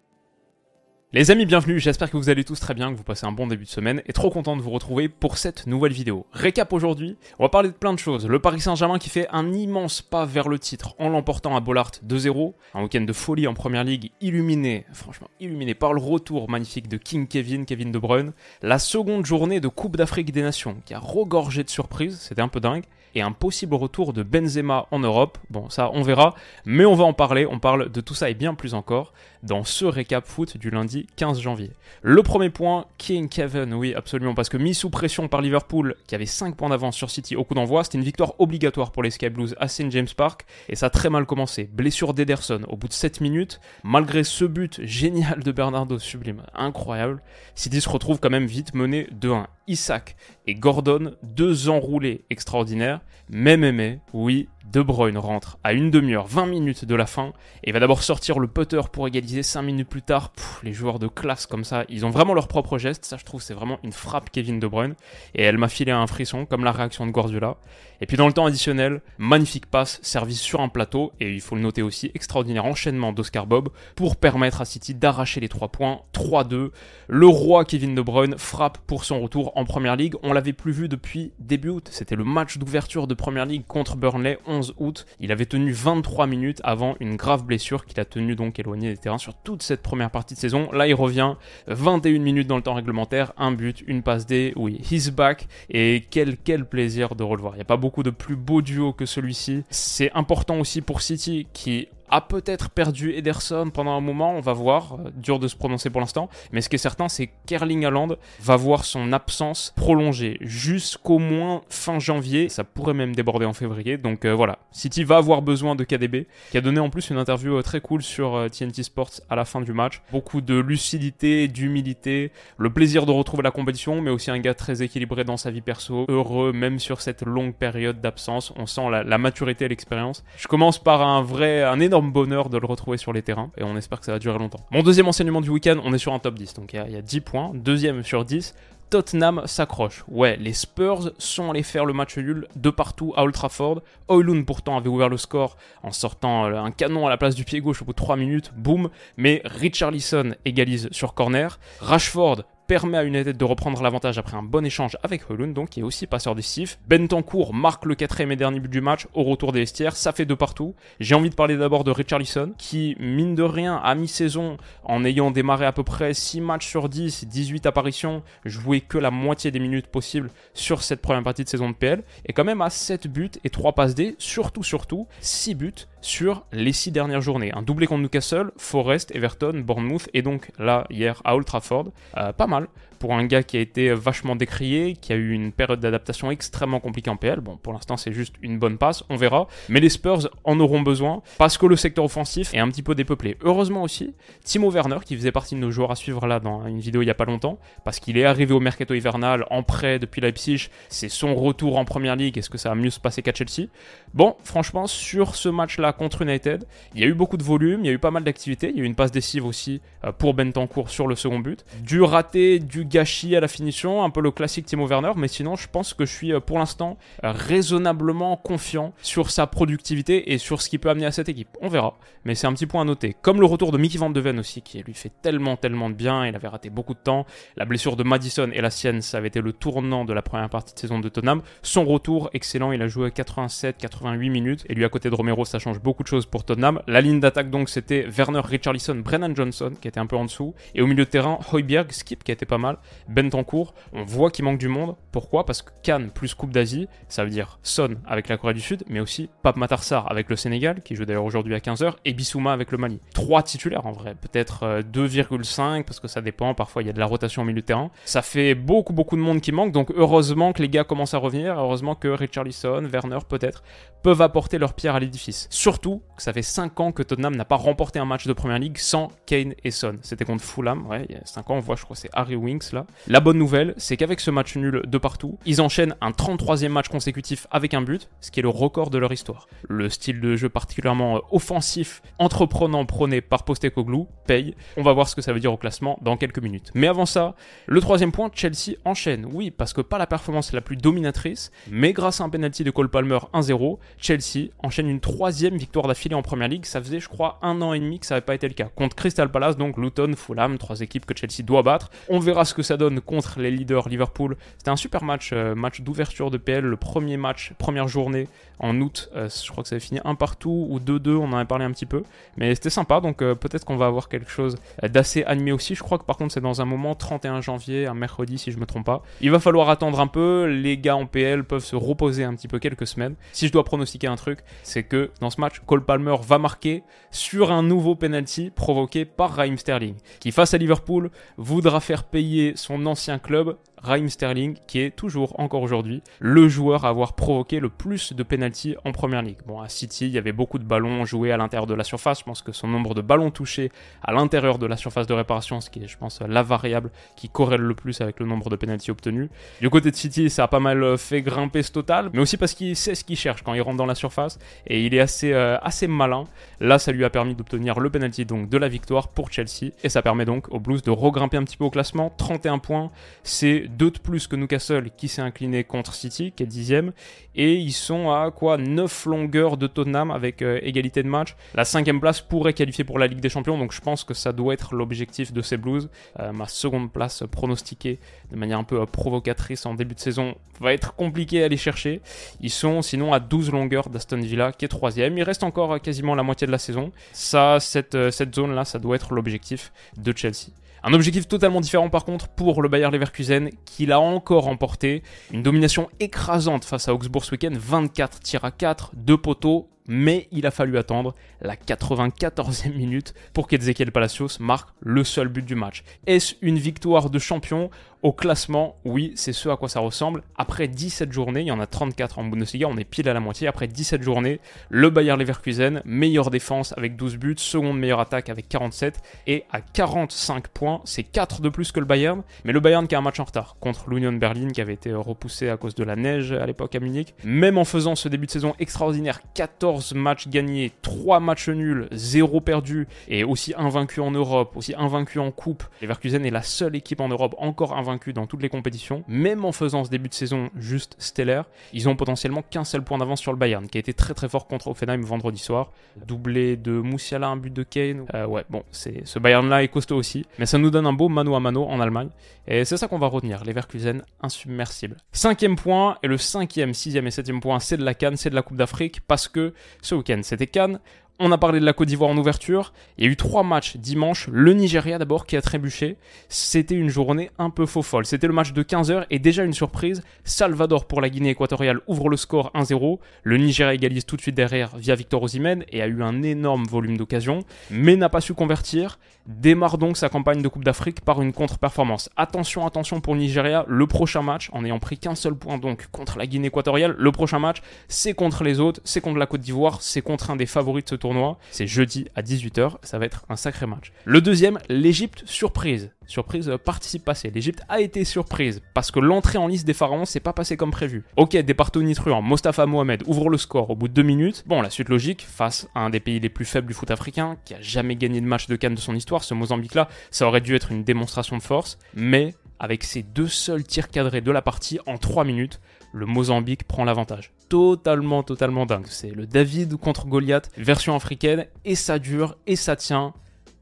Les 1.14 1.30
amis, 1.30 1.46
bienvenue, 1.46 1.80
j'espère 1.80 2.10
que 2.10 2.18
vous 2.18 2.28
allez 2.28 2.44
tous 2.44 2.60
très 2.60 2.74
bien, 2.74 2.92
que 2.92 2.96
vous 2.98 3.02
passez 3.02 3.24
un 3.24 3.32
bon 3.32 3.46
début 3.46 3.64
de 3.64 3.70
semaine, 3.70 4.02
et 4.04 4.12
trop 4.12 4.28
content 4.28 4.58
de 4.58 4.60
vous 4.60 4.68
retrouver 4.68 5.08
pour 5.08 5.38
cette 5.38 5.66
nouvelle 5.66 5.94
vidéo. 5.94 6.26
Récap 6.34 6.70
aujourd'hui, 6.74 7.16
on 7.38 7.44
va 7.44 7.48
parler 7.48 7.70
de 7.70 7.74
plein 7.74 7.94
de 7.94 7.98
choses. 7.98 8.26
Le 8.26 8.38
Paris 8.40 8.60
Saint-Germain 8.60 8.98
qui 8.98 9.08
fait 9.08 9.26
un 9.32 9.54
immense 9.54 10.02
pas 10.02 10.26
vers 10.26 10.50
le 10.50 10.58
titre 10.58 10.94
en 10.98 11.08
l'emportant 11.08 11.56
à 11.56 11.60
Bollard 11.60 11.92
2-0, 12.06 12.52
un 12.74 12.82
week-end 12.82 13.00
de 13.00 13.12
folie 13.14 13.46
en 13.46 13.54
Première 13.54 13.84
Ligue, 13.84 14.10
illuminé, 14.20 14.84
franchement 14.92 15.30
illuminé 15.40 15.72
par 15.72 15.94
le 15.94 16.00
retour 16.02 16.50
magnifique 16.50 16.88
de 16.88 16.98
King 16.98 17.26
Kevin, 17.26 17.64
Kevin 17.64 17.90
De 17.90 17.98
Bruyne, 17.98 18.34
la 18.60 18.78
seconde 18.78 19.24
journée 19.24 19.60
de 19.60 19.68
Coupe 19.68 19.96
d'Afrique 19.96 20.30
des 20.30 20.42
Nations 20.42 20.76
qui 20.84 20.92
a 20.92 20.98
regorgé 20.98 21.64
de 21.64 21.70
surprises, 21.70 22.18
c'était 22.20 22.42
un 22.42 22.48
peu 22.48 22.60
dingue, 22.60 22.84
et 23.14 23.22
un 23.22 23.32
possible 23.32 23.74
retour 23.74 24.12
de 24.12 24.22
Benzema 24.22 24.86
en 24.90 24.98
Europe. 24.98 25.38
Bon, 25.50 25.68
ça, 25.70 25.90
on 25.92 26.02
verra, 26.02 26.34
mais 26.64 26.84
on 26.84 26.94
va 26.94 27.04
en 27.04 27.12
parler. 27.12 27.46
On 27.46 27.58
parle 27.58 27.90
de 27.90 28.00
tout 28.00 28.14
ça 28.14 28.30
et 28.30 28.34
bien 28.34 28.54
plus 28.54 28.74
encore 28.74 29.12
dans 29.42 29.64
ce 29.64 29.84
récap 29.84 30.26
foot 30.26 30.56
du 30.56 30.70
lundi 30.70 31.06
15 31.16 31.40
janvier. 31.40 31.70
Le 32.02 32.22
premier 32.22 32.50
point, 32.50 32.86
King 32.98 33.28
Kevin, 33.28 33.74
oui, 33.74 33.94
absolument, 33.94 34.34
parce 34.34 34.48
que 34.48 34.56
mis 34.56 34.74
sous 34.74 34.90
pression 34.90 35.28
par 35.28 35.40
Liverpool, 35.40 35.94
qui 36.06 36.14
avait 36.14 36.26
5 36.26 36.56
points 36.56 36.68
d'avance 36.68 36.96
sur 36.96 37.10
City 37.10 37.36
au 37.36 37.44
coup 37.44 37.54
d'envoi, 37.54 37.84
c'était 37.84 37.98
une 37.98 38.04
victoire 38.04 38.34
obligatoire 38.38 38.90
pour 38.90 39.02
les 39.02 39.10
Sky 39.10 39.30
Blues 39.30 39.54
à 39.58 39.68
St. 39.68 39.90
James 39.90 40.08
Park, 40.16 40.44
et 40.68 40.76
ça 40.76 40.86
a 40.86 40.90
très 40.90 41.10
mal 41.10 41.26
commencé. 41.26 41.68
Blessure 41.72 42.14
d'Ederson 42.14 42.62
au 42.68 42.76
bout 42.76 42.88
de 42.88 42.92
7 42.92 43.20
minutes, 43.20 43.60
malgré 43.84 44.24
ce 44.24 44.44
but 44.44 44.80
génial 44.84 45.42
de 45.42 45.52
Bernardo, 45.52 45.98
sublime, 45.98 46.42
incroyable, 46.54 47.22
City 47.54 47.80
se 47.80 47.88
retrouve 47.88 48.18
quand 48.20 48.30
même 48.30 48.46
vite 48.46 48.74
mené 48.74 49.08
2-1. 49.20 49.46
Isaac 49.68 50.16
et 50.48 50.54
Gordon, 50.54 51.12
deux 51.22 51.68
enroulés 51.68 52.24
extraordinaires, 52.30 53.02
mais 53.28 53.58
mais 53.70 54.00
oui, 54.14 54.48
de 54.72 54.82
Bruyne 54.82 55.18
rentre 55.18 55.58
à 55.64 55.72
une 55.72 55.90
demi-heure, 55.90 56.26
20 56.26 56.46
minutes 56.46 56.84
de 56.84 56.94
la 56.94 57.06
fin, 57.06 57.32
et 57.64 57.72
va 57.72 57.80
d'abord 57.80 58.02
sortir 58.02 58.38
le 58.38 58.48
putter 58.48 58.80
pour 58.92 59.08
égaliser 59.08 59.42
5 59.42 59.62
minutes 59.62 59.88
plus 59.88 60.02
tard. 60.02 60.32
les 60.62 60.72
joueurs 60.72 60.98
de 60.98 61.06
classe 61.06 61.46
comme 61.46 61.64
ça, 61.64 61.84
ils 61.88 62.04
ont 62.04 62.10
vraiment 62.10 62.34
leur 62.34 62.48
propre 62.48 62.78
geste. 62.78 63.04
Ça, 63.04 63.16
je 63.16 63.24
trouve, 63.24 63.40
c'est 63.40 63.54
vraiment 63.54 63.78
une 63.82 63.92
frappe 63.92 64.30
Kevin 64.30 64.60
De 64.60 64.66
Bruyne. 64.66 64.94
Et 65.34 65.42
elle 65.42 65.58
m'a 65.58 65.68
filé 65.68 65.92
un 65.92 66.06
frisson, 66.06 66.44
comme 66.44 66.64
la 66.64 66.72
réaction 66.72 67.06
de 67.06 67.10
Guardiola. 67.10 67.56
Et 68.00 68.06
puis 68.06 68.16
dans 68.16 68.26
le 68.26 68.32
temps 68.32 68.46
additionnel, 68.46 69.00
magnifique 69.18 69.66
passe, 69.66 69.98
service 70.02 70.40
sur 70.40 70.60
un 70.60 70.68
plateau, 70.68 71.12
et 71.20 71.32
il 71.32 71.40
faut 71.40 71.56
le 71.56 71.62
noter 71.62 71.82
aussi, 71.82 72.10
extraordinaire 72.14 72.64
enchaînement 72.64 73.12
d'Oscar 73.12 73.46
Bob 73.46 73.70
pour 73.96 74.16
permettre 74.16 74.60
à 74.60 74.64
City 74.64 74.94
d'arracher 74.94 75.40
les 75.40 75.48
3 75.48 75.68
points. 75.68 76.00
3-2. 76.14 76.70
Le 77.08 77.26
roi 77.26 77.64
Kevin 77.64 77.94
De 77.94 78.02
Bruyne 78.02 78.36
frappe 78.36 78.78
pour 78.86 79.04
son 79.04 79.20
retour 79.20 79.52
en 79.56 79.64
Première 79.64 79.96
Ligue. 79.96 80.14
On 80.22 80.32
l'avait 80.32 80.52
plus 80.52 80.72
vu 80.72 80.88
depuis 80.88 81.32
début 81.38 81.70
août. 81.70 81.88
C'était 81.90 82.16
le 82.16 82.24
match 82.24 82.58
d'ouverture 82.58 83.06
de 83.06 83.14
Première 83.14 83.46
Ligue 83.46 83.66
contre 83.66 83.96
Burnley, 83.96 84.38
11 84.58 84.74
août. 84.78 85.06
Il 85.20 85.32
avait 85.32 85.46
tenu 85.46 85.72
23 85.72 86.26
minutes 86.26 86.60
avant 86.64 86.96
une 87.00 87.16
grave 87.16 87.44
blessure 87.44 87.86
qu'il 87.86 87.98
a 88.00 88.04
tenu 88.04 88.34
donc 88.34 88.58
éloigné 88.58 88.90
des 88.90 88.96
terrains 88.96 89.18
sur 89.18 89.34
toute 89.34 89.62
cette 89.62 89.82
première 89.82 90.10
partie 90.10 90.34
de 90.34 90.38
saison. 90.38 90.70
Là, 90.72 90.86
il 90.86 90.94
revient 90.94 91.34
21 91.66 92.18
minutes 92.18 92.46
dans 92.46 92.56
le 92.56 92.62
temps 92.62 92.74
réglementaire, 92.74 93.32
un 93.36 93.52
but, 93.52 93.82
une 93.86 94.02
passe 94.02 94.26
D, 94.26 94.52
oui, 94.56 94.80
he's 94.90 95.10
back 95.10 95.48
et 95.70 96.06
quel 96.10 96.36
quel 96.36 96.64
plaisir 96.64 97.14
de 97.14 97.22
revoir. 97.22 97.54
Il 97.54 97.56
n'y 97.56 97.62
a 97.62 97.66
pas 97.66 97.76
beaucoup 97.76 98.02
de 98.02 98.10
plus 98.10 98.36
beaux 98.36 98.62
duos 98.62 98.92
que 98.92 99.06
celui-ci. 99.06 99.64
C'est 99.70 100.10
important 100.12 100.58
aussi 100.58 100.80
pour 100.80 101.02
City 101.02 101.46
qui 101.52 101.88
a 102.10 102.20
peut-être 102.20 102.70
perdu 102.70 103.12
Ederson 103.12 103.70
pendant 103.70 103.92
un 103.92 104.00
moment, 104.00 104.34
on 104.34 104.40
va 104.40 104.52
voir, 104.52 104.94
euh, 104.94 105.10
dur 105.14 105.38
de 105.38 105.48
se 105.48 105.56
prononcer 105.56 105.90
pour 105.90 106.00
l'instant, 106.00 106.28
mais 106.52 106.60
ce 106.60 106.68
qui 106.68 106.76
est 106.76 106.78
certain 106.78 107.08
c'est 107.08 107.30
qu'Erling 107.46 107.84
Haaland 107.84 108.16
va 108.40 108.56
voir 108.56 108.84
son 108.84 109.12
absence 109.12 109.72
prolongée 109.76 110.38
jusqu'au 110.40 111.18
moins 111.18 111.62
fin 111.68 111.98
janvier, 111.98 112.48
ça 112.48 112.64
pourrait 112.64 112.94
même 112.94 113.14
déborder 113.14 113.46
en 113.46 113.52
février, 113.52 113.98
donc 113.98 114.24
euh, 114.24 114.34
voilà, 114.34 114.58
City 114.72 115.04
va 115.04 115.16
avoir 115.16 115.42
besoin 115.42 115.74
de 115.74 115.84
KDB, 115.84 116.26
qui 116.50 116.58
a 116.58 116.60
donné 116.60 116.80
en 116.80 116.90
plus 116.90 117.10
une 117.10 117.18
interview 117.18 117.56
euh, 117.56 117.62
très 117.62 117.80
cool 117.80 118.02
sur 118.02 118.46
TNT 118.50 118.82
Sports 118.82 119.20
à 119.28 119.36
la 119.36 119.44
fin 119.44 119.60
du 119.60 119.72
match, 119.72 120.02
beaucoup 120.12 120.40
de 120.40 120.58
lucidité, 120.58 121.48
d'humilité, 121.48 122.32
le 122.56 122.70
plaisir 122.70 123.06
de 123.06 123.12
retrouver 123.12 123.42
la 123.42 123.50
compétition, 123.50 124.00
mais 124.00 124.10
aussi 124.10 124.30
un 124.30 124.38
gars 124.38 124.54
très 124.54 124.82
équilibré 124.82 125.24
dans 125.24 125.36
sa 125.36 125.50
vie 125.50 125.60
perso, 125.60 126.06
heureux 126.08 126.52
même 126.52 126.78
sur 126.78 127.00
cette 127.00 127.22
longue 127.22 127.54
période 127.54 128.00
d'absence, 128.00 128.52
on 128.56 128.66
sent 128.66 128.90
la, 128.90 129.04
la 129.04 129.18
maturité 129.18 129.64
et 129.64 129.68
l'expérience. 129.68 130.24
Je 130.36 130.46
commence 130.46 130.78
par 130.78 131.02
un 131.02 131.22
vrai, 131.22 131.62
un 131.62 131.80
énorme 131.80 131.97
bonheur 132.02 132.48
de 132.48 132.58
le 132.58 132.66
retrouver 132.66 132.98
sur 132.98 133.12
les 133.12 133.22
terrains 133.22 133.50
et 133.56 133.62
on 133.62 133.76
espère 133.76 134.00
que 134.00 134.06
ça 134.06 134.12
va 134.12 134.18
durer 134.18 134.38
longtemps. 134.38 134.64
Mon 134.70 134.82
deuxième 134.82 135.08
enseignement 135.08 135.40
du 135.40 135.50
week-end, 135.50 135.78
on 135.84 135.92
est 135.92 135.98
sur 135.98 136.12
un 136.12 136.18
top 136.18 136.34
10, 136.34 136.54
donc 136.54 136.72
il 136.72 136.92
y, 136.92 136.96
a 136.96 137.02
10 137.02 137.20
points. 137.20 137.50
Deuxième 137.54 138.02
sur 138.02 138.24
10, 138.24 138.54
Tottenham 138.90 139.42
s'accroche. 139.44 140.04
Ouais, 140.08 140.36
les 140.36 140.52
Spurs 140.52 141.12
sont 141.18 141.50
allés 141.50 141.62
faire 141.62 141.84
le 141.84 141.92
match 141.92 142.16
nul 142.16 142.46
de 142.56 142.70
partout 142.70 143.12
à 143.16 143.22
Old 143.22 143.34
Trafford. 143.34 143.82
Oilun 144.08 144.44
pourtant 144.44 144.76
avait 144.78 144.88
ouvert 144.88 145.08
le 145.08 145.18
score 145.18 145.56
en 145.82 145.92
sortant 145.92 146.46
euh, 146.46 146.56
un 146.56 146.70
canon 146.70 147.06
à 147.06 147.10
la 147.10 147.18
place 147.18 147.34
du 147.34 147.44
pied 147.44 147.60
gauche 147.60 147.82
au 147.82 147.84
bout 147.84 147.92
de 147.92 147.96
3 147.96 148.16
minutes, 148.16 148.52
boum. 148.56 148.88
Mais 149.16 149.42
Richarlison 149.44 150.34
égalise 150.44 150.88
sur 150.90 151.14
corner. 151.14 151.58
Rashford 151.80 152.44
permet 152.68 152.98
à 152.98 153.04
United 153.04 153.36
de 153.36 153.44
reprendre 153.44 153.82
l'avantage 153.82 154.18
après 154.18 154.36
un 154.36 154.42
bon 154.42 154.64
échange 154.64 154.98
avec 155.02 155.28
Holund, 155.30 155.54
donc 155.54 155.70
qui 155.70 155.80
est 155.80 155.82
aussi 155.82 156.06
passeur 156.06 156.34
décisif. 156.34 156.78
Bentancourt 156.86 157.54
marque 157.54 157.86
le 157.86 157.94
quatrième 157.94 158.30
et 158.30 158.36
dernier 158.36 158.60
but 158.60 158.70
du 158.70 158.82
match 158.82 159.08
au 159.14 159.24
retour 159.24 159.52
des 159.52 159.60
vestiaires, 159.60 159.96
ça 159.96 160.12
fait 160.12 160.26
de 160.26 160.34
partout. 160.34 160.74
J'ai 161.00 161.14
envie 161.14 161.30
de 161.30 161.34
parler 161.34 161.56
d'abord 161.56 161.82
de 161.82 161.90
Richarlison, 161.90 162.52
qui, 162.58 162.94
mine 163.00 163.34
de 163.34 163.42
rien, 163.42 163.76
à 163.76 163.94
mi-saison, 163.94 164.58
en 164.84 165.02
ayant 165.06 165.30
démarré 165.30 165.64
à 165.64 165.72
peu 165.72 165.82
près 165.82 166.12
6 166.12 166.42
matchs 166.42 166.68
sur 166.68 166.90
10, 166.90 167.24
18 167.24 167.64
apparitions, 167.64 168.22
joué 168.44 168.82
que 168.82 168.98
la 168.98 169.10
moitié 169.10 169.50
des 169.50 169.60
minutes 169.60 169.86
possibles 169.86 170.30
sur 170.52 170.82
cette 170.82 171.00
première 171.00 171.22
partie 171.22 171.44
de 171.44 171.48
saison 171.48 171.70
de 171.70 171.74
PL, 171.74 172.02
et 172.26 172.34
quand 172.34 172.44
même 172.44 172.60
à 172.60 172.68
7 172.68 173.08
buts 173.08 173.30
et 173.44 173.50
3 173.50 173.72
passes 173.72 173.94
D, 173.94 174.14
surtout, 174.18 174.62
surtout, 174.62 175.06
6 175.20 175.54
buts 175.54 175.72
sur 176.00 176.44
les 176.52 176.72
6 176.72 176.92
dernières 176.92 177.20
journées. 177.20 177.52
Un 177.54 177.62
doublé 177.62 177.86
contre 177.86 178.02
Newcastle, 178.02 178.50
Forest, 178.56 179.14
Everton, 179.14 179.62
Bournemouth, 179.64 180.08
et 180.14 180.22
donc 180.22 180.50
là, 180.58 180.86
hier, 180.90 181.20
à 181.24 181.36
Old 181.36 181.44
Trafford. 181.44 181.92
Euh, 182.16 182.32
pas 182.32 182.46
mal 182.46 182.68
pour 182.98 183.14
un 183.14 183.24
gars 183.24 183.42
qui 183.42 183.56
a 183.56 183.60
été 183.60 183.92
vachement 183.92 184.36
décrié, 184.36 184.94
qui 184.94 185.12
a 185.12 185.16
eu 185.16 185.32
une 185.32 185.52
période 185.52 185.80
d'adaptation 185.80 186.30
extrêmement 186.30 186.80
compliquée 186.80 187.10
en 187.10 187.16
PL. 187.16 187.40
Bon, 187.40 187.56
pour 187.56 187.72
l'instant, 187.72 187.96
c'est 187.96 188.12
juste 188.12 188.34
une 188.42 188.58
bonne 188.58 188.78
passe, 188.78 189.04
on 189.08 189.16
verra. 189.16 189.46
Mais 189.68 189.80
les 189.80 189.88
Spurs 189.88 190.28
en 190.44 190.60
auront 190.60 190.82
besoin 190.82 191.22
parce 191.38 191.58
que 191.58 191.66
le 191.66 191.76
secteur 191.76 192.04
offensif 192.04 192.52
est 192.54 192.58
un 192.58 192.68
petit 192.68 192.82
peu 192.82 192.94
dépeuplé. 192.94 193.36
Heureusement 193.42 193.82
aussi, 193.82 194.14
Timo 194.44 194.70
Werner, 194.70 194.98
qui 195.04 195.16
faisait 195.16 195.32
partie 195.32 195.54
de 195.54 195.60
nos 195.60 195.70
joueurs 195.70 195.90
à 195.90 195.96
suivre 195.96 196.26
là 196.26 196.40
dans 196.40 196.66
une 196.66 196.80
vidéo 196.80 197.02
il 197.02 197.06
y 197.06 197.10
a 197.10 197.14
pas 197.14 197.24
longtemps, 197.24 197.58
parce 197.84 198.00
qu'il 198.00 198.18
est 198.18 198.24
arrivé 198.24 198.52
au 198.52 198.60
mercato 198.60 198.94
hivernal 198.94 199.46
en 199.50 199.62
prêt 199.62 199.98
depuis 199.98 200.20
Leipzig, 200.20 200.68
c'est 200.88 201.08
son 201.08 201.34
retour 201.34 201.78
en 201.78 201.84
première 201.84 202.16
ligue. 202.16 202.38
Est-ce 202.38 202.50
que 202.50 202.58
ça 202.58 202.70
va 202.70 202.74
mieux 202.74 202.90
se 202.90 203.00
passer 203.00 203.22
qu'à 203.22 203.32
Chelsea? 203.32 203.68
Bon, 204.14 204.36
franchement, 204.42 204.86
sur 204.86 205.34
ce 205.34 205.48
match-là 205.48 205.87
contre 205.92 206.22
United, 206.22 206.64
il 206.94 207.00
y 207.00 207.04
a 207.04 207.06
eu 207.06 207.14
beaucoup 207.14 207.36
de 207.36 207.42
volume, 207.42 207.80
il 207.84 207.86
y 207.86 207.90
a 207.90 207.92
eu 207.92 207.98
pas 207.98 208.10
mal 208.10 208.24
d'activité, 208.24 208.70
il 208.70 208.76
y 208.76 208.80
a 208.80 208.82
eu 208.82 208.86
une 208.86 208.94
passe 208.94 209.12
décisive 209.12 209.46
aussi 209.46 209.80
euh, 210.04 210.12
pour 210.12 210.34
Bentancourt 210.34 210.90
sur 210.90 211.06
le 211.06 211.16
second 211.16 211.38
but. 211.38 211.64
Du 211.82 212.02
raté 212.02 212.58
du 212.58 212.84
gâchis 212.84 213.36
à 213.36 213.40
la 213.40 213.48
finition, 213.48 214.02
un 214.04 214.10
peu 214.10 214.20
le 214.20 214.30
classique 214.30 214.66
Timo 214.66 214.86
Werner, 214.86 215.12
mais 215.16 215.28
sinon 215.28 215.56
je 215.56 215.68
pense 215.68 215.94
que 215.94 216.04
je 216.04 216.12
suis 216.12 216.32
euh, 216.32 216.40
pour 216.40 216.58
l'instant 216.58 216.98
euh, 217.24 217.32
raisonnablement 217.32 218.36
confiant 218.36 218.92
sur 219.02 219.30
sa 219.30 219.46
productivité 219.46 220.32
et 220.32 220.38
sur 220.38 220.62
ce 220.62 220.68
qu'il 220.68 220.78
peut 220.78 220.90
amener 220.90 221.06
à 221.06 221.12
cette 221.12 221.28
équipe. 221.28 221.48
On 221.60 221.68
verra, 221.68 221.98
mais 222.24 222.34
c'est 222.34 222.46
un 222.46 222.52
petit 222.52 222.66
point 222.66 222.82
à 222.82 222.84
noter. 222.84 223.14
Comme 223.20 223.40
le 223.40 223.46
retour 223.46 223.72
de 223.72 223.78
Mickey 223.78 223.98
Van 223.98 224.10
de 224.10 224.20
Ven 224.20 224.38
aussi, 224.38 224.62
qui 224.62 224.82
lui 224.82 224.94
fait 224.94 225.12
tellement 225.22 225.56
tellement 225.56 225.90
de 225.90 225.94
bien, 225.94 226.26
il 226.26 226.34
avait 226.34 226.48
raté 226.48 226.70
beaucoup 226.70 226.94
de 226.94 226.98
temps. 226.98 227.26
La 227.56 227.64
blessure 227.64 227.96
de 227.96 228.02
Madison 228.02 228.50
et 228.52 228.60
la 228.60 228.70
sienne, 228.70 229.02
ça 229.02 229.18
avait 229.18 229.28
été 229.28 229.40
le 229.40 229.52
tournant 229.52 230.04
de 230.04 230.12
la 230.12 230.22
première 230.22 230.50
partie 230.50 230.74
de 230.74 230.78
saison 230.78 230.98
de 230.98 231.08
Tottenham. 231.08 231.42
Son 231.62 231.84
retour, 231.84 232.30
excellent, 232.32 232.72
il 232.72 232.82
a 232.82 232.88
joué 232.88 233.10
87-88 233.10 234.30
minutes, 234.30 234.64
et 234.68 234.74
lui 234.74 234.84
à 234.84 234.88
côté 234.88 235.10
de 235.10 235.14
Romero, 235.14 235.44
ça 235.44 235.58
change 235.58 235.77
beaucoup 235.78 236.02
de 236.02 236.08
choses 236.08 236.26
pour 236.26 236.44
Tottenham. 236.44 236.80
La 236.86 237.00
ligne 237.00 237.20
d'attaque 237.20 237.50
donc 237.50 237.68
c'était 237.68 238.06
Werner 238.06 238.40
Richarlison, 238.44 238.96
Brennan 238.96 239.34
Johnson, 239.34 239.72
qui 239.80 239.88
était 239.88 240.00
un 240.00 240.06
peu 240.06 240.16
en 240.16 240.24
dessous, 240.24 240.54
et 240.74 240.82
au 240.82 240.86
milieu 240.86 241.04
de 241.04 241.10
terrain, 241.10 241.38
Hoiberg, 241.52 241.92
Skip, 241.92 242.24
qui 242.24 242.32
été 242.32 242.46
pas 242.46 242.58
mal. 242.58 242.78
Bentancourt. 243.08 243.74
On 243.92 244.04
voit 244.04 244.30
qu'il 244.30 244.44
manque 244.44 244.58
du 244.58 244.68
monde. 244.68 244.96
Pourquoi? 245.12 245.44
Parce 245.44 245.62
que 245.62 245.70
Cannes 245.82 246.10
plus 246.10 246.34
Coupe 246.34 246.50
d'Asie, 246.50 246.88
ça 247.08 247.24
veut 247.24 247.30
dire 247.30 247.58
Son 247.62 247.96
avec 248.06 248.28
la 248.28 248.36
Corée 248.36 248.54
du 248.54 248.60
Sud, 248.60 248.84
mais 248.88 249.00
aussi 249.00 249.28
Pape 249.42 249.56
Matarsar 249.56 250.10
avec 250.10 250.28
le 250.28 250.36
Sénégal, 250.36 250.82
qui 250.82 250.94
joue 250.94 251.04
d'ailleurs 251.04 251.24
aujourd'hui 251.24 251.54
à 251.54 251.58
15h, 251.58 251.94
et 252.04 252.12
Bissouma 252.12 252.52
avec 252.52 252.72
le 252.72 252.78
Mali. 252.78 253.00
Trois 253.14 253.42
titulaires 253.42 253.86
en 253.86 253.92
vrai, 253.92 254.14
peut-être 254.14 254.82
2,5 254.82 255.80
euh, 255.80 255.82
parce 255.84 256.00
que 256.00 256.08
ça 256.08 256.20
dépend, 256.20 256.54
parfois 256.54 256.82
il 256.82 256.86
y 256.86 256.90
a 256.90 256.92
de 256.92 256.98
la 256.98 257.06
rotation 257.06 257.42
au 257.42 257.44
milieu 257.44 257.60
de 257.60 257.66
terrain. 257.66 257.90
Ça 258.04 258.22
fait 258.22 258.54
beaucoup 258.54 258.92
beaucoup 258.92 259.16
de 259.16 259.20
monde 259.20 259.40
qui 259.40 259.52
manque, 259.52 259.72
donc 259.72 259.90
heureusement 259.94 260.52
que 260.52 260.62
les 260.62 260.68
gars 260.68 260.84
commencent 260.84 261.14
à 261.14 261.18
revenir, 261.18 261.58
heureusement 261.58 261.94
que 261.94 262.08
Richarlison, 262.08 262.84
Werner 262.84 263.18
peut-être, 263.28 263.62
peuvent 264.02 264.22
apporter 264.22 264.58
leur 264.58 264.74
pierre 264.74 264.94
à 264.94 265.00
l'édifice. 265.00 265.48
Surtout 265.68 266.00
que 266.16 266.22
ça 266.22 266.32
fait 266.32 266.40
5 266.40 266.80
ans 266.80 266.92
que 266.92 267.02
Tottenham 267.02 267.36
n'a 267.36 267.44
pas 267.44 267.56
remporté 267.56 267.98
un 267.98 268.06
match 268.06 268.26
de 268.26 268.32
Première 268.32 268.58
Ligue 268.58 268.78
sans 268.78 269.12
Kane 269.26 269.52
et 269.64 269.70
Son. 269.70 269.96
C'était 270.00 270.24
contre 270.24 270.42
Fulham, 270.42 270.86
ouais, 270.86 271.04
il 271.10 271.14
y 271.14 271.18
a 271.18 271.26
5 271.26 271.50
ans, 271.50 271.56
on 271.56 271.60
voit, 271.60 271.76
je 271.76 271.84
crois 271.84 271.94
c'est 271.94 272.08
Harry 272.14 272.36
Winks 272.36 272.72
là. 272.72 272.86
La 273.06 273.20
bonne 273.20 273.36
nouvelle, 273.36 273.74
c'est 273.76 273.98
qu'avec 273.98 274.18
ce 274.20 274.30
match 274.30 274.56
nul 274.56 274.80
de 274.86 274.98
partout, 274.98 275.38
ils 275.44 275.60
enchaînent 275.60 275.94
un 276.00 276.12
33e 276.12 276.70
match 276.70 276.88
consécutif 276.88 277.46
avec 277.50 277.74
un 277.74 277.82
but, 277.82 278.08
ce 278.22 278.30
qui 278.30 278.40
est 278.40 278.42
le 278.42 278.48
record 278.48 278.88
de 278.88 278.96
leur 278.96 279.12
histoire. 279.12 279.46
Le 279.68 279.90
style 279.90 280.22
de 280.22 280.36
jeu 280.36 280.48
particulièrement 280.48 281.16
euh, 281.16 281.20
offensif, 281.32 282.00
entreprenant 282.18 282.86
prôné 282.86 283.20
par 283.20 283.44
Postecoglou 283.44 284.08
paye. 284.26 284.54
On 284.78 284.82
va 284.82 284.94
voir 284.94 285.06
ce 285.06 285.14
que 285.14 285.20
ça 285.20 285.34
veut 285.34 285.40
dire 285.40 285.52
au 285.52 285.58
classement 285.58 285.98
dans 286.00 286.16
quelques 286.16 286.40
minutes. 286.40 286.70
Mais 286.72 286.86
avant 286.86 287.04
ça, 287.04 287.34
le 287.66 287.80
troisième 287.82 288.12
point, 288.12 288.30
Chelsea 288.32 288.78
enchaîne. 288.86 289.26
Oui, 289.30 289.50
parce 289.50 289.74
que 289.74 289.82
pas 289.82 289.98
la 289.98 290.06
performance 290.06 290.54
la 290.54 290.62
plus 290.62 290.76
dominatrice, 290.76 291.50
mais 291.70 291.92
grâce 291.92 292.22
à 292.22 292.24
un 292.24 292.30
penalty 292.30 292.64
de 292.64 292.70
Cole 292.70 292.88
Palmer 292.88 293.18
1-0, 293.34 293.76
Chelsea 293.98 294.48
enchaîne 294.62 294.88
une 294.88 295.00
troisième 295.00 295.57
victoire 295.58 295.86
d'affilée 295.86 296.14
en 296.14 296.22
Première 296.22 296.48
Ligue. 296.48 296.64
Ça 296.64 296.80
faisait, 296.80 297.00
je 297.00 297.08
crois, 297.08 297.38
un 297.42 297.60
an 297.62 297.72
et 297.72 297.80
demi 297.80 298.00
que 298.00 298.06
ça 298.06 298.14
n'avait 298.14 298.24
pas 298.24 298.34
été 298.34 298.48
le 298.48 298.54
cas. 298.54 298.68
Contre 298.74 298.96
Crystal 298.96 299.30
Palace, 299.30 299.56
donc 299.56 299.76
Luton, 299.76 300.14
Fulham, 300.16 300.58
trois 300.58 300.80
équipes 300.80 301.06
que 301.06 301.16
Chelsea 301.16 301.44
doit 301.44 301.62
battre. 301.62 301.90
On 302.08 302.18
verra 302.18 302.44
ce 302.44 302.54
que 302.54 302.62
ça 302.62 302.76
donne 302.76 303.00
contre 303.00 303.40
les 303.40 303.50
leaders 303.50 303.88
Liverpool. 303.88 304.36
C'était 304.56 304.70
un 304.70 304.76
super 304.76 305.04
match, 305.04 305.30
euh, 305.32 305.54
match 305.54 305.80
d'ouverture 305.80 306.30
de 306.30 306.38
PL, 306.38 306.64
le 306.64 306.76
premier 306.76 307.16
match, 307.16 307.52
première 307.58 307.88
journée 307.88 308.28
en 308.60 308.80
août. 308.80 309.08
Euh, 309.14 309.28
je 309.28 309.50
crois 309.50 309.62
que 309.62 309.68
ça 309.68 309.76
avait 309.76 309.84
fini 309.84 310.00
un 310.04 310.14
partout 310.14 310.66
ou 310.68 310.80
2-2, 310.80 311.16
on 311.16 311.24
en 311.32 311.36
avait 311.36 311.44
parlé 311.44 311.64
un 311.64 311.72
petit 311.72 311.86
peu. 311.86 312.02
Mais 312.36 312.54
c'était 312.54 312.70
sympa, 312.70 313.00
donc 313.00 313.22
euh, 313.22 313.34
peut-être 313.34 313.64
qu'on 313.64 313.76
va 313.76 313.86
avoir 313.86 314.08
quelque 314.08 314.30
chose 314.30 314.56
d'assez 314.82 315.24
animé 315.24 315.52
aussi. 315.52 315.74
Je 315.74 315.82
crois 315.82 315.98
que 315.98 316.04
par 316.04 316.16
contre 316.16 316.34
c'est 316.34 316.40
dans 316.40 316.60
un 316.60 316.64
moment 316.64 316.94
31 316.94 317.40
janvier, 317.40 317.86
un 317.86 317.94
mercredi 317.94 318.38
si 318.38 318.52
je 318.52 318.58
me 318.58 318.66
trompe 318.66 318.86
pas. 318.86 319.02
Il 319.20 319.30
va 319.30 319.40
falloir 319.40 319.68
attendre 319.70 320.00
un 320.00 320.06
peu, 320.06 320.46
les 320.46 320.78
gars 320.78 320.96
en 320.96 321.06
PL 321.06 321.44
peuvent 321.44 321.64
se 321.64 321.76
reposer 321.76 322.24
un 322.24 322.34
petit 322.34 322.48
peu 322.48 322.58
quelques 322.58 322.86
semaines. 322.86 323.14
Si 323.32 323.46
je 323.46 323.52
dois 323.52 323.64
pronostiquer 323.64 324.06
un 324.06 324.16
truc, 324.16 324.40
c'est 324.62 324.82
que 324.82 325.10
dans 325.20 325.30
ce 325.30 325.40
match, 325.40 325.47
Cole 325.66 325.84
Palmer 325.84 326.16
va 326.26 326.38
marquer 326.38 326.82
sur 327.10 327.52
un 327.52 327.62
nouveau 327.62 327.94
penalty 327.94 328.50
provoqué 328.50 329.04
par 329.04 329.32
Raheem 329.32 329.58
Sterling, 329.58 329.96
qui 330.20 330.32
face 330.32 330.54
à 330.54 330.58
Liverpool 330.58 331.10
voudra 331.36 331.80
faire 331.80 332.04
payer 332.04 332.52
son 332.56 332.86
ancien 332.86 333.18
club 333.18 333.56
Raheem 333.82 334.08
Sterling, 334.08 334.56
qui 334.66 334.80
est 334.80 334.90
toujours, 334.94 335.38
encore 335.40 335.62
aujourd'hui, 335.62 336.02
le 336.18 336.48
joueur 336.48 336.84
à 336.84 336.88
avoir 336.88 337.14
provoqué 337.14 337.60
le 337.60 337.68
plus 337.68 338.12
de 338.12 338.22
penalties 338.22 338.76
en 338.84 338.92
première 338.92 339.22
ligue. 339.22 339.38
Bon, 339.46 339.60
à 339.60 339.68
City, 339.68 340.06
il 340.06 340.12
y 340.12 340.18
avait 340.18 340.32
beaucoup 340.32 340.58
de 340.58 340.64
ballons 340.64 341.04
joués 341.04 341.32
à 341.32 341.36
l'intérieur 341.36 341.66
de 341.66 341.74
la 341.74 341.84
surface. 341.84 342.20
Je 342.20 342.24
pense 342.24 342.42
que 342.42 342.52
son 342.52 342.68
nombre 342.68 342.94
de 342.94 343.00
ballons 343.00 343.30
touchés 343.30 343.70
à 344.02 344.12
l'intérieur 344.12 344.58
de 344.58 344.66
la 344.66 344.76
surface 344.76 345.06
de 345.06 345.14
réparation, 345.14 345.60
ce 345.60 345.70
qui 345.70 345.82
est, 345.82 345.88
je 345.88 345.98
pense, 345.98 346.20
la 346.20 346.42
variable 346.42 346.90
qui 347.16 347.28
corrèle 347.28 347.60
le 347.60 347.74
plus 347.74 348.00
avec 348.00 348.20
le 348.20 348.26
nombre 348.26 348.50
de 348.50 348.56
penalties 348.56 348.90
obtenus. 348.90 349.28
Du 349.60 349.70
côté 349.70 349.90
de 349.90 349.96
City, 349.96 350.30
ça 350.30 350.44
a 350.44 350.48
pas 350.48 350.60
mal 350.60 350.82
euh, 350.82 350.96
fait 350.96 351.22
grimper 351.22 351.62
ce 351.62 351.72
total, 351.72 352.10
mais 352.12 352.20
aussi 352.20 352.36
parce 352.36 352.54
qu'il 352.54 352.76
sait 352.76 352.94
ce 352.94 353.04
qu'il 353.04 353.16
cherche 353.16 353.42
quand 353.42 353.54
il 353.54 353.60
rentre 353.60 353.76
dans 353.76 353.86
la 353.86 353.94
surface 353.94 354.38
et 354.66 354.84
il 354.84 354.94
est 354.94 355.00
assez, 355.00 355.32
euh, 355.32 355.58
assez 355.62 355.86
malin. 355.86 356.24
Là, 356.60 356.78
ça 356.78 356.92
lui 356.92 357.04
a 357.04 357.10
permis 357.10 357.34
d'obtenir 357.34 357.80
le 357.80 357.90
penalty 357.90 358.24
donc 358.24 358.48
de 358.48 358.58
la 358.58 358.68
victoire 358.68 359.08
pour 359.08 359.30
Chelsea 359.30 359.72
et 359.82 359.88
ça 359.88 360.02
permet 360.02 360.24
donc 360.24 360.52
aux 360.52 360.60
Blues 360.60 360.82
de 360.82 360.90
regrimper 360.90 361.36
un 361.36 361.44
petit 361.44 361.56
peu 361.56 361.64
au 361.64 361.70
classement. 361.70 362.12
31 362.16 362.58
points, 362.58 362.90
c'est 363.22 363.67
deux 363.68 363.90
de 363.90 363.98
plus 363.98 364.26
que 364.26 364.36
Newcastle 364.36 364.90
qui 364.96 365.08
s'est 365.08 365.22
incliné 365.22 365.64
contre 365.64 365.94
City, 365.94 366.32
qui 366.34 366.42
est 366.42 366.46
dixième, 366.46 366.92
et 367.34 367.54
ils 367.54 367.72
sont 367.72 368.10
à 368.10 368.30
quoi 368.30 368.56
9 368.56 369.06
longueurs 369.06 369.56
de 369.56 369.66
Tottenham 369.66 370.10
avec 370.10 370.42
euh, 370.42 370.58
égalité 370.62 371.02
de 371.02 371.08
match. 371.08 371.36
La 371.54 371.64
cinquième 371.64 372.00
place 372.00 372.20
pourrait 372.20 372.52
qualifier 372.52 372.84
pour 372.84 372.98
la 372.98 373.06
Ligue 373.06 373.20
des 373.20 373.28
Champions, 373.28 373.58
donc 373.58 373.72
je 373.72 373.80
pense 373.80 374.04
que 374.04 374.14
ça 374.14 374.32
doit 374.32 374.54
être 374.54 374.74
l'objectif 374.74 375.32
de 375.32 375.42
ces 375.42 375.56
Blues. 375.56 375.88
Euh, 376.18 376.32
ma 376.32 376.48
seconde 376.48 376.92
place 376.92 377.22
pronostiquée 377.30 378.00
de 378.30 378.36
manière 378.36 378.58
un 378.58 378.64
peu 378.64 378.80
euh, 378.80 378.86
provocatrice 378.86 379.66
en 379.66 379.74
début 379.74 379.94
de 379.94 380.00
saison 380.00 380.36
va 380.60 380.72
être 380.72 380.94
compliquée 380.94 381.42
à 381.42 381.46
aller 381.46 381.56
chercher. 381.56 382.00
Ils 382.40 382.50
sont 382.50 382.82
sinon 382.82 383.12
à 383.12 383.20
12 383.20 383.52
longueurs 383.52 383.88
d'Aston 383.88 384.18
Villa 384.18 384.52
qui 384.52 384.64
est 384.64 384.68
troisième. 384.68 385.16
Il 385.16 385.22
reste 385.22 385.44
encore 385.44 385.80
quasiment 385.80 386.14
la 386.14 386.22
moitié 386.22 386.46
de 386.46 386.52
la 386.52 386.58
saison. 386.58 386.90
Ça, 387.12 387.60
cette, 387.60 388.10
cette 388.10 388.34
zone-là, 388.34 388.64
ça 388.64 388.78
doit 388.78 388.96
être 388.96 389.12
l'objectif 389.12 389.72
de 389.96 390.12
Chelsea. 390.16 390.50
Un 390.82 390.92
objectif 390.92 391.26
totalement 391.26 391.60
différent 391.60 391.90
par 391.90 392.04
contre 392.04 392.28
pour 392.28 392.62
le 392.62 392.68
Bayer 392.68 392.90
Leverkusen 392.90 393.50
qui 393.64 393.86
l'a 393.86 394.00
encore 394.00 394.48
emporté. 394.48 395.02
Une 395.32 395.42
domination 395.42 395.88
écrasante 396.00 396.64
face 396.64 396.88
à 396.88 396.94
Augsbourg 396.94 397.24
ce 397.24 397.32
week-end, 397.32 397.52
24 397.52 398.20
tirs 398.20 398.44
à 398.44 398.50
4, 398.50 398.92
2 398.94 399.16
poteaux, 399.16 399.68
mais 399.88 400.28
il 400.30 400.46
a 400.46 400.50
fallu 400.50 400.78
attendre 400.78 401.14
la 401.40 401.56
94e 401.56 402.74
minute 402.74 403.14
pour 403.32 403.48
qu'Ezequiel 403.48 403.90
Palacios 403.90 404.38
marque 404.38 404.68
le 404.80 405.02
seul 405.02 405.28
but 405.28 405.44
du 405.44 405.54
match. 405.54 405.82
Est-ce 406.06 406.34
une 406.42 406.58
victoire 406.58 407.10
de 407.10 407.18
champion? 407.18 407.70
Au 408.02 408.12
classement, 408.12 408.76
oui, 408.84 409.12
c'est 409.16 409.32
ce 409.32 409.48
à 409.48 409.56
quoi 409.56 409.68
ça 409.68 409.80
ressemble. 409.80 410.22
Après 410.36 410.68
17 410.68 411.10
journées, 411.10 411.40
il 411.40 411.46
y 411.46 411.52
en 411.52 411.58
a 411.58 411.66
34 411.66 412.20
en 412.20 412.24
Bundesliga, 412.24 412.68
on 412.68 412.76
est 412.76 412.84
pile 412.84 413.08
à 413.08 413.12
la 413.12 413.18
moitié. 413.20 413.48
Après 413.48 413.66
17 413.66 414.02
journées, 414.02 414.40
le 414.68 414.88
Bayer 414.90 415.16
Leverkusen, 415.16 415.82
meilleure 415.84 416.30
défense 416.30 416.72
avec 416.76 416.94
12 416.94 417.16
buts, 417.16 417.34
seconde 417.38 417.78
meilleure 417.78 417.98
attaque 417.98 418.28
avec 418.28 418.48
47 418.48 419.00
et 419.26 419.44
à 419.50 419.60
45 419.60 420.48
points, 420.48 420.80
c'est 420.84 421.02
4 421.02 421.40
de 421.40 421.48
plus 421.48 421.72
que 421.72 421.80
le 421.80 421.86
Bayern. 421.86 422.22
Mais 422.44 422.52
le 422.52 422.60
Bayern 422.60 422.86
qui 422.86 422.94
a 422.94 422.98
un 422.98 423.02
match 423.02 423.18
en 423.18 423.24
retard 423.24 423.56
contre 423.58 423.90
l'Union 423.90 424.12
Berlin 424.12 424.50
qui 424.50 424.60
avait 424.60 424.74
été 424.74 424.92
repoussé 424.92 425.48
à 425.48 425.56
cause 425.56 425.74
de 425.74 425.82
la 425.82 425.96
neige 425.96 426.30
à 426.30 426.46
l'époque 426.46 426.76
à 426.76 426.80
Munich. 426.80 427.14
Même 427.24 427.58
en 427.58 427.64
faisant 427.64 427.96
ce 427.96 428.08
début 428.08 428.26
de 428.26 428.30
saison 428.30 428.54
extraordinaire, 428.60 429.20
14 429.34 429.94
matchs 429.94 430.28
gagnés, 430.28 430.70
3 430.82 431.18
matchs 431.18 431.48
nuls, 431.48 431.88
0 431.90 432.40
perdu 432.42 432.86
et 433.08 433.24
aussi 433.24 433.54
invaincu 433.56 434.00
en 434.00 434.12
Europe, 434.12 434.56
aussi 434.56 434.74
invaincu 434.76 435.18
en 435.18 435.32
coupe. 435.32 435.64
Leverkusen 435.82 436.24
est 436.24 436.30
la 436.30 436.42
seule 436.42 436.76
équipe 436.76 437.00
en 437.00 437.08
Europe 437.08 437.34
encore 437.38 437.76
invaincue 437.76 437.87
dans 438.14 438.26
toutes 438.26 438.42
les 438.42 438.48
compétitions, 438.48 439.04
même 439.08 439.44
en 439.44 439.52
faisant 439.52 439.84
ce 439.84 439.90
début 439.90 440.08
de 440.08 440.14
saison 440.14 440.50
juste 440.56 440.94
stellaire, 440.98 441.44
ils 441.72 441.88
ont 441.88 441.96
potentiellement 441.96 442.42
qu'un 442.42 442.64
seul 442.64 442.82
point 442.82 442.98
d'avance 442.98 443.20
sur 443.20 443.32
le 443.32 443.38
Bayern, 443.38 443.66
qui 443.68 443.78
a 443.78 443.80
été 443.80 443.94
très 443.94 444.14
très 444.14 444.28
fort 444.28 444.46
contre 444.46 444.68
Offenheim 444.68 445.02
vendredi 445.02 445.38
soir. 445.38 445.72
Doublé 446.06 446.56
de 446.56 446.72
Moussiala, 446.72 447.28
un 447.28 447.36
but 447.36 447.52
de 447.52 447.62
Kane. 447.62 448.06
Euh, 448.14 448.26
ouais, 448.26 448.44
bon, 448.50 448.62
c'est 448.70 449.06
ce 449.06 449.18
Bayern-là 449.18 449.62
est 449.62 449.68
costaud 449.68 449.96
aussi, 449.96 450.26
mais 450.38 450.46
ça 450.46 450.58
nous 450.58 450.70
donne 450.70 450.86
un 450.86 450.92
beau 450.92 451.08
mano 451.08 451.34
à 451.34 451.40
mano 451.40 451.64
en 451.64 451.80
Allemagne. 451.80 452.10
Et 452.46 452.64
c'est 452.64 452.76
ça 452.76 452.88
qu'on 452.88 452.98
va 452.98 453.08
retenir, 453.08 453.44
les 453.44 453.52
Verkusen 453.52 454.02
insubmersibles. 454.22 454.96
Cinquième 455.12 455.56
point, 455.56 455.98
et 456.02 456.06
le 456.06 456.16
cinquième, 456.16 456.74
sixième 456.74 457.06
et 457.06 457.10
septième 457.10 457.40
point, 457.40 457.58
c'est 457.60 457.76
de 457.76 457.84
la 457.84 457.94
Cannes, 457.94 458.16
c'est 458.16 458.30
de 458.30 458.34
la 458.34 458.42
Coupe 458.42 458.56
d'Afrique, 458.56 459.00
parce 459.06 459.28
que 459.28 459.54
ce 459.82 459.94
week-end 459.94 460.20
c'était 460.22 460.46
Cannes, 460.46 460.80
on 461.20 461.32
a 461.32 461.38
parlé 461.38 461.58
de 461.58 461.64
la 461.64 461.72
Côte 461.72 461.88
d'Ivoire 461.88 462.10
en 462.10 462.16
ouverture. 462.16 462.72
Il 462.96 463.04
y 463.04 463.08
a 463.08 463.10
eu 463.10 463.16
trois 463.16 463.42
matchs 463.42 463.76
dimanche. 463.76 464.28
Le 464.30 464.52
Nigeria 464.52 464.98
d'abord 464.98 465.26
qui 465.26 465.36
a 465.36 465.42
trébuché. 465.42 465.96
C'était 466.28 466.76
une 466.76 466.88
journée 466.88 467.30
un 467.38 467.50
peu 467.50 467.66
faux 467.66 467.82
folle. 467.82 468.06
C'était 468.06 468.28
le 468.28 468.32
match 468.32 468.52
de 468.52 468.62
15h 468.62 469.06
et 469.10 469.18
déjà 469.18 469.42
une 469.42 469.52
surprise. 469.52 470.02
Salvador 470.22 470.86
pour 470.86 471.00
la 471.00 471.10
Guinée 471.10 471.30
équatoriale 471.30 471.80
ouvre 471.88 472.08
le 472.08 472.16
score 472.16 472.52
1-0. 472.54 472.98
Le 473.24 473.36
Nigeria 473.36 473.74
égalise 473.74 474.06
tout 474.06 474.16
de 474.16 474.20
suite 474.20 474.36
derrière 474.36 474.76
via 474.76 474.94
Victor 474.94 475.22
Osimhen 475.22 475.64
et 475.70 475.82
a 475.82 475.88
eu 475.88 476.02
un 476.02 476.22
énorme 476.22 476.64
volume 476.64 476.96
d'occasions, 476.96 477.40
mais 477.70 477.96
n'a 477.96 478.08
pas 478.08 478.20
su 478.20 478.34
convertir. 478.34 478.98
Démarre 479.26 479.76
donc 479.76 479.96
sa 479.96 480.08
campagne 480.08 480.40
de 480.40 480.48
Coupe 480.48 480.64
d'Afrique 480.64 481.00
par 481.02 481.20
une 481.20 481.32
contre-performance. 481.32 482.08
Attention, 482.16 482.64
attention 482.64 483.00
pour 483.00 483.14
le 483.14 483.20
Nigeria. 483.20 483.64
Le 483.68 483.86
prochain 483.86 484.22
match, 484.22 484.48
en 484.52 484.64
ayant 484.64 484.78
pris 484.78 484.98
qu'un 484.98 485.14
seul 485.14 485.34
point 485.34 485.58
donc 485.58 485.88
contre 485.92 486.16
la 486.16 486.26
Guinée 486.26 486.46
équatoriale, 486.46 486.94
le 486.96 487.12
prochain 487.12 487.38
match, 487.38 487.58
c'est 487.88 488.14
contre 488.14 488.44
les 488.44 488.60
autres, 488.60 488.80
c'est 488.84 489.00
contre 489.00 489.18
la 489.18 489.26
Côte 489.26 489.42
d'Ivoire, 489.42 489.82
c'est 489.82 490.00
contre 490.00 490.30
un 490.30 490.36
des 490.36 490.46
favoris 490.46 490.84
de 490.84 490.88
ce 490.90 490.94
tour 490.94 491.07
c'est 491.50 491.66
jeudi 491.66 492.06
à 492.14 492.22
18h, 492.22 492.76
ça 492.82 492.98
va 492.98 493.06
être 493.06 493.24
un 493.28 493.36
sacré 493.36 493.66
match. 493.66 493.92
Le 494.04 494.20
deuxième, 494.20 494.58
l'Égypte 494.68 495.22
surprise. 495.26 495.90
Surprise 496.06 496.48
euh, 496.48 496.58
participe 496.58 497.04
passé. 497.04 497.30
L'Égypte 497.30 497.62
a 497.68 497.80
été 497.80 498.04
surprise 498.04 498.62
parce 498.74 498.90
que 498.90 499.00
l'entrée 499.00 499.38
en 499.38 499.46
liste 499.46 499.66
des 499.66 499.74
pharaons 499.74 500.04
s'est 500.04 500.20
pas 500.20 500.32
passée 500.32 500.56
comme 500.56 500.70
prévu. 500.70 501.04
Ok, 501.16 501.36
départ 501.36 501.70
tonitruant, 501.70 502.22
Mostafa 502.22 502.66
Mohamed 502.66 503.02
ouvre 503.06 503.28
le 503.28 503.38
score 503.38 503.70
au 503.70 503.76
bout 503.76 503.88
de 503.88 503.94
deux 503.94 504.02
minutes. 504.02 504.44
Bon, 504.46 504.62
la 504.62 504.70
suite 504.70 504.88
logique, 504.88 505.26
face 505.28 505.68
à 505.74 505.80
un 505.80 505.90
des 505.90 506.00
pays 506.00 506.20
les 506.20 506.30
plus 506.30 506.44
faibles 506.44 506.66
du 506.66 506.74
foot 506.74 506.90
africain, 506.90 507.36
qui 507.44 507.54
a 507.54 507.60
jamais 507.60 507.96
gagné 507.96 508.20
de 508.20 508.26
match 508.26 508.46
de 508.46 508.56
Cannes 508.56 508.74
de 508.74 508.80
son 508.80 508.94
histoire, 508.94 509.22
ce 509.22 509.34
Mozambique-là, 509.34 509.88
ça 510.10 510.26
aurait 510.26 510.40
dû 510.40 510.54
être 510.54 510.72
une 510.72 510.84
démonstration 510.84 511.36
de 511.36 511.42
force. 511.42 511.78
Mais 511.94 512.34
avec 512.58 512.84
ses 512.84 513.02
deux 513.02 513.28
seuls 513.28 513.64
tirs 513.64 513.88
cadrés 513.88 514.20
de 514.20 514.30
la 514.30 514.42
partie 514.42 514.78
en 514.86 514.98
trois 514.98 515.24
minutes, 515.24 515.60
le 515.92 516.06
Mozambique 516.06 516.64
prend 516.64 516.84
l'avantage. 516.84 517.32
Totalement, 517.48 518.22
totalement 518.22 518.66
dingue. 518.66 518.86
C'est 518.88 519.10
le 519.10 519.26
David 519.26 519.76
contre 519.76 520.06
Goliath, 520.06 520.50
version 520.56 520.94
africaine, 520.94 521.46
et 521.64 521.74
ça 521.74 521.98
dure, 521.98 522.36
et 522.46 522.56
ça 522.56 522.76
tient. 522.76 523.14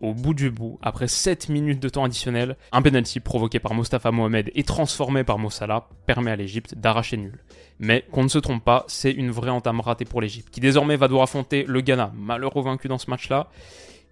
Au 0.03 0.13
bout 0.13 0.35
du 0.35 0.51
bout, 0.51 0.79
après 0.83 1.09
7 1.09 1.49
minutes 1.49 1.81
de 1.81 1.89
temps 1.89 2.05
additionnel, 2.05 2.57
un 2.71 2.83
penalty 2.83 3.19
provoqué 3.19 3.61
par 3.61 3.73
Mostafa 3.73 4.11
Mohamed 4.11 4.51
et 4.55 4.63
transformé 4.63 5.25
par 5.25 5.39
Mossala 5.39 5.89
permet 6.05 6.31
à 6.31 6.37
l'Egypte 6.37 6.75
d'arracher 6.75 7.17
nul. 7.17 7.39
Mais 7.79 8.05
qu'on 8.13 8.23
ne 8.23 8.29
se 8.29 8.39
trompe 8.39 8.63
pas, 8.63 8.85
c'est 8.89 9.11
une 9.11 9.31
vraie 9.31 9.51
entame 9.51 9.81
ratée 9.81 10.05
pour 10.05 10.21
l'Egypte, 10.21 10.51
qui 10.51 10.61
désormais 10.61 10.97
va 10.97 11.09
devoir 11.09 11.23
affronter 11.23 11.65
le 11.67 11.81
Ghana, 11.81 12.13
malheureux 12.15 12.63
vaincu 12.63 12.89
dans 12.89 12.99
ce 12.99 13.09
match-là, 13.09 13.49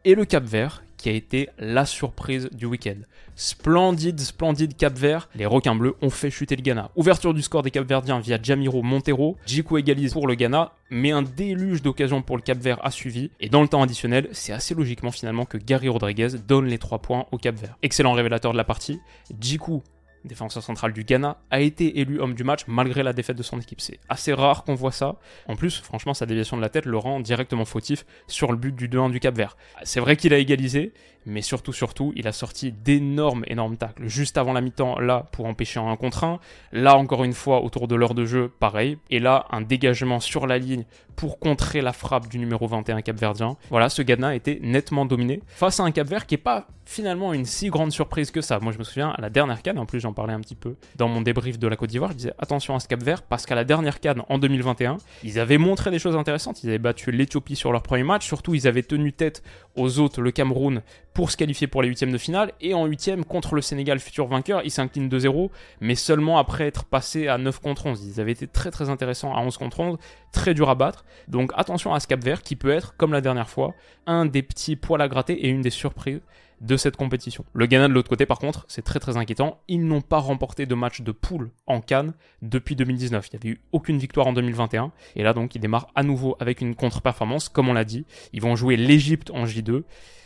et 0.07 0.15
le 0.15 0.25
Cap 0.25 0.45
Vert, 0.45 0.83
qui 1.05 1.11
a 1.11 1.13
été 1.13 1.51
la 1.59 1.85
surprise 1.85 2.49
du 2.55 2.65
week-end. 2.65 2.97
Splendide, 3.35 4.19
splendide 4.19 4.75
Cap 4.75 4.95
Vert. 4.95 5.29
Les 5.35 5.45
requins 5.45 5.75
bleus 5.75 5.97
ont 6.01 6.09
fait 6.09 6.31
chuter 6.31 6.57
le 6.57 6.63
Ghana. 6.63 6.93
Ouverture 6.97 7.35
du 7.35 7.43
score 7.43 7.63
des 7.63 7.71
Cap-Verdiens 7.71 8.21
via 8.21 8.39
Jamiro 8.43 8.83
Montero. 8.83 9.37
Jiku 9.45 9.77
égalise 9.77 10.15
pour 10.15 10.27
le 10.27 10.35
Ghana, 10.35 10.73
mais 10.89 11.11
un 11.11 11.21
déluge 11.21 11.83
d'occasions 11.83 12.23
pour 12.23 12.39
le 12.39 12.43
Cap 12.43 12.57
Vert 12.57 12.79
a 12.83 12.91
suivi. 12.91 13.31
Et 13.39 13.51
dans 13.51 13.61
le 13.61 13.69
temps 13.69 13.83
additionnel, 13.83 14.31
c'est 14.33 14.55
assez 14.55 14.75
logiquement 14.75 15.11
finalement 15.11 15.45
que 15.45 15.59
Gary 15.59 15.91
Rodriguez 15.91 16.39
donne 16.49 16.69
les 16.69 16.79
3 16.79 17.01
points 17.01 17.27
au 17.33 17.37
Cap 17.37 17.57
Vert. 17.57 17.77
Excellent 17.83 18.15
révélateur 18.15 18.53
de 18.53 18.57
la 18.57 18.65
partie. 18.65 18.99
Jiku 19.39 19.83
défenseur 20.25 20.63
central 20.63 20.93
du 20.93 21.05
Ghana, 21.05 21.37
a 21.51 21.61
été 21.61 22.01
élu 22.01 22.21
homme 22.21 22.35
du 22.35 22.45
match 22.45 22.63
malgré 22.67 23.03
la 23.03 23.13
défaite 23.13 23.37
de 23.37 23.43
son 23.43 23.59
équipe. 23.61 23.81
C'est 23.81 23.99
assez 24.09 24.33
rare 24.33 24.65
qu'on 24.65 24.75
voit 24.75 24.93
ça. 24.93 25.17
En 25.49 25.57
plus, 25.57 25.81
franchement, 25.81 26.15
sa 26.15 26.27
déviation 26.27 26.57
de 26.57 26.63
la 26.63 26.69
tête 26.69 26.87
le 26.87 26.99
rend 26.99 27.21
directement 27.21 27.65
fautif 27.65 28.05
sur 28.27 28.53
le 28.53 28.59
but 28.59 28.75
du 28.75 28.89
2-1 28.89 29.11
du 29.11 29.21
Cap 29.21 29.37
Vert. 29.37 29.57
C'est 29.83 30.01
vrai 30.01 30.17
qu'il 30.17 30.33
a 30.35 30.39
égalisé, 30.39 30.93
mais 31.27 31.43
surtout, 31.43 31.73
surtout, 31.73 32.13
il 32.17 32.29
a 32.29 32.33
sorti 32.33 32.73
d'énormes, 32.73 33.45
énormes 33.47 33.77
tacles. 33.77 34.07
Juste 34.07 34.37
avant 34.37 34.53
la 34.53 34.61
mi-temps, 34.61 34.99
là, 34.99 35.27
pour 35.33 35.47
empêcher 35.47 35.81
un 35.81 35.97
contre 35.97 36.25
1. 36.25 36.39
Là, 36.73 36.97
encore 36.97 37.25
une 37.25 37.33
fois, 37.33 37.63
autour 37.63 37.89
de 37.89 37.95
l'heure 37.95 38.15
de 38.15 38.25
jeu, 38.25 38.53
pareil. 38.61 38.99
Et 39.11 39.21
là, 39.21 39.47
un 39.51 39.63
dégagement 39.63 40.21
sur 40.21 40.47
la 40.47 40.59
ligne 40.59 40.85
pour 41.17 41.39
contrer 41.39 41.81
la 41.81 41.93
frappe 41.93 42.29
du 42.29 42.39
numéro 42.39 42.67
21 42.67 43.01
capverdien. 43.03 43.57
Voilà, 43.71 43.89
ce 43.89 44.03
Ghana 44.03 44.35
été 44.35 44.59
nettement 44.63 45.07
dominé 45.07 45.43
face 45.47 45.81
à 45.81 45.85
un 45.85 45.93
Cap 45.93 46.09
Vert 46.09 46.27
qui 46.27 46.35
est 46.35 46.39
pas 46.39 46.67
finalement 46.87 47.33
une 47.33 47.45
si 47.45 47.69
grande 47.69 47.93
surprise 47.93 48.31
que 48.31 48.41
ça. 48.41 48.59
Moi, 48.61 48.73
je 48.73 48.79
me 48.79 48.85
souviens 48.85 49.11
à 49.11 49.21
la 49.21 49.31
dernière 49.31 49.63
canne, 49.63 49.79
en 49.79 49.87
plus 49.87 50.01
j'en 50.01 50.13
parlais 50.15 50.33
un 50.33 50.41
petit 50.41 50.55
peu 50.55 50.77
dans 50.97 51.09
mon 51.09 51.21
débrief 51.21 51.59
de 51.59 51.69
la 51.69 51.77
Côte 51.77 51.91
d'Ivoire, 51.91 52.13
je 52.13 52.17
disais 52.17 52.33
attention 52.39 52.75
à 52.75 52.81
ce 52.81 52.89
Cap 52.89 53.03
Vert 53.03 53.23
parce 53.23 53.47
qu'à 53.47 53.55
la 53.55 53.65
dernière 53.65 54.01
canne 54.01 54.23
en 54.29 54.39
2021, 54.39 54.97
ils 55.23 55.39
avaient 55.39 55.59
montré 55.59 55.91
des 55.91 55.99
choses 55.99 56.17
intéressantes. 56.17 56.63
Ils 56.63 56.69
avaient 56.69 56.79
battu 56.79 57.11
l'Éthiopie 57.11 57.57
sur 57.57 57.73
leur 57.73 57.83
premier 57.83 58.05
match, 58.05 58.27
surtout 58.27 58.55
ils 58.55 58.67
avaient 58.67 58.83
tenu 58.83 59.13
tête 59.13 59.43
aux 59.77 59.99
autres, 59.99 60.23
le 60.23 60.31
Cameroun, 60.31 60.83
pour 61.13 61.31
se 61.31 61.37
qualifier 61.37 61.67
pour 61.67 61.83
les 61.83 61.89
huitièmes 61.89 62.13
de 62.13 62.19
finale. 62.19 62.53
Et 62.61 62.75
en 62.75 62.87
huitième, 62.87 63.25
contre 63.25 63.55
le 63.55 63.63
Sénégal, 63.63 63.99
futur 63.99 64.27
vainqueur, 64.27 64.63
ils 64.65 64.71
s'inclinent 64.71 65.09
2-0, 65.09 65.51
mais 65.81 65.95
seulement 65.95 66.39
après 66.39 66.67
être 66.67 66.85
passés 66.85 67.29
à 67.29 67.39
9 67.39 67.61
contre 67.61 67.87
11. 67.87 68.05
Ils 68.05 68.21
avaient 68.21 68.33
été 68.33 68.47
très 68.47 68.71
très 68.71 68.89
intéressants 68.89 69.35
à 69.35 69.41
11 69.41 69.57
contre 69.57 69.81
11, 69.81 69.99
très 70.33 70.55
dur 70.55 70.71
à 70.71 70.75
battre. 70.75 71.05
Donc 71.29 71.53
attention 71.57 71.95
à 71.95 72.01
ce 72.01 72.07
Cap 72.07 72.23
Vert 72.23 72.43
qui 72.43 72.57
peut 72.57 72.71
être, 72.71 72.97
comme 72.97 73.13
la 73.13 73.21
dernière 73.21 73.49
fois, 73.49 73.75
un 74.07 74.27
des 74.27 74.43
petits 74.43 74.77
poils 74.77 75.03
à 75.03 75.09
gratter 75.09 75.35
et 75.47 75.49
une 75.49 75.63
des 75.63 75.71
surprises 75.71 76.21
de 76.61 76.77
cette 76.77 76.97
compétition. 76.97 77.45
Le 77.53 77.67
Ghana 77.67 77.89
de 77.89 77.93
l'autre 77.93 78.09
côté, 78.09 78.27
par 78.27 78.39
contre, 78.39 78.65
c'est 78.69 78.83
très 78.83 79.01
très 79.01 79.17
inquiétant. 79.17 79.61
Ils 79.69 79.87
n'ont 79.87 80.01
pas 80.01 80.19
remporté 80.19 80.67
de 80.67 80.75
match 80.75 81.03
de 81.03 81.13
poule 81.13 81.51
en 81.67 81.81
Cannes 81.81 82.15
depuis 82.43 82.77
2019. 82.77 83.29
Il 83.29 83.37
n'y 83.37 83.41
avait 83.41 83.57
eu 83.57 83.61
aucune 83.73 83.99
victoire 83.99 84.27
en 84.27 84.33
2021. 84.33 84.93
Et 85.17 85.23
là, 85.23 85.33
donc, 85.33 85.55
ils 85.55 85.61
démarrent 85.61 85.89
à 85.95 86.03
nouveau 86.03 86.37
avec 86.41 86.61
une 86.61 86.75
contre-performance, 86.75 87.49
comme 87.49 87.69
on 87.69 87.73
l'a 87.73 87.85
dit. 87.85 88.07
Ils 88.33 88.43
vont 88.43 88.57
jouer 88.57 88.77
l'Égypte 88.77 89.31
en 89.31 89.45
J2. 89.45 89.83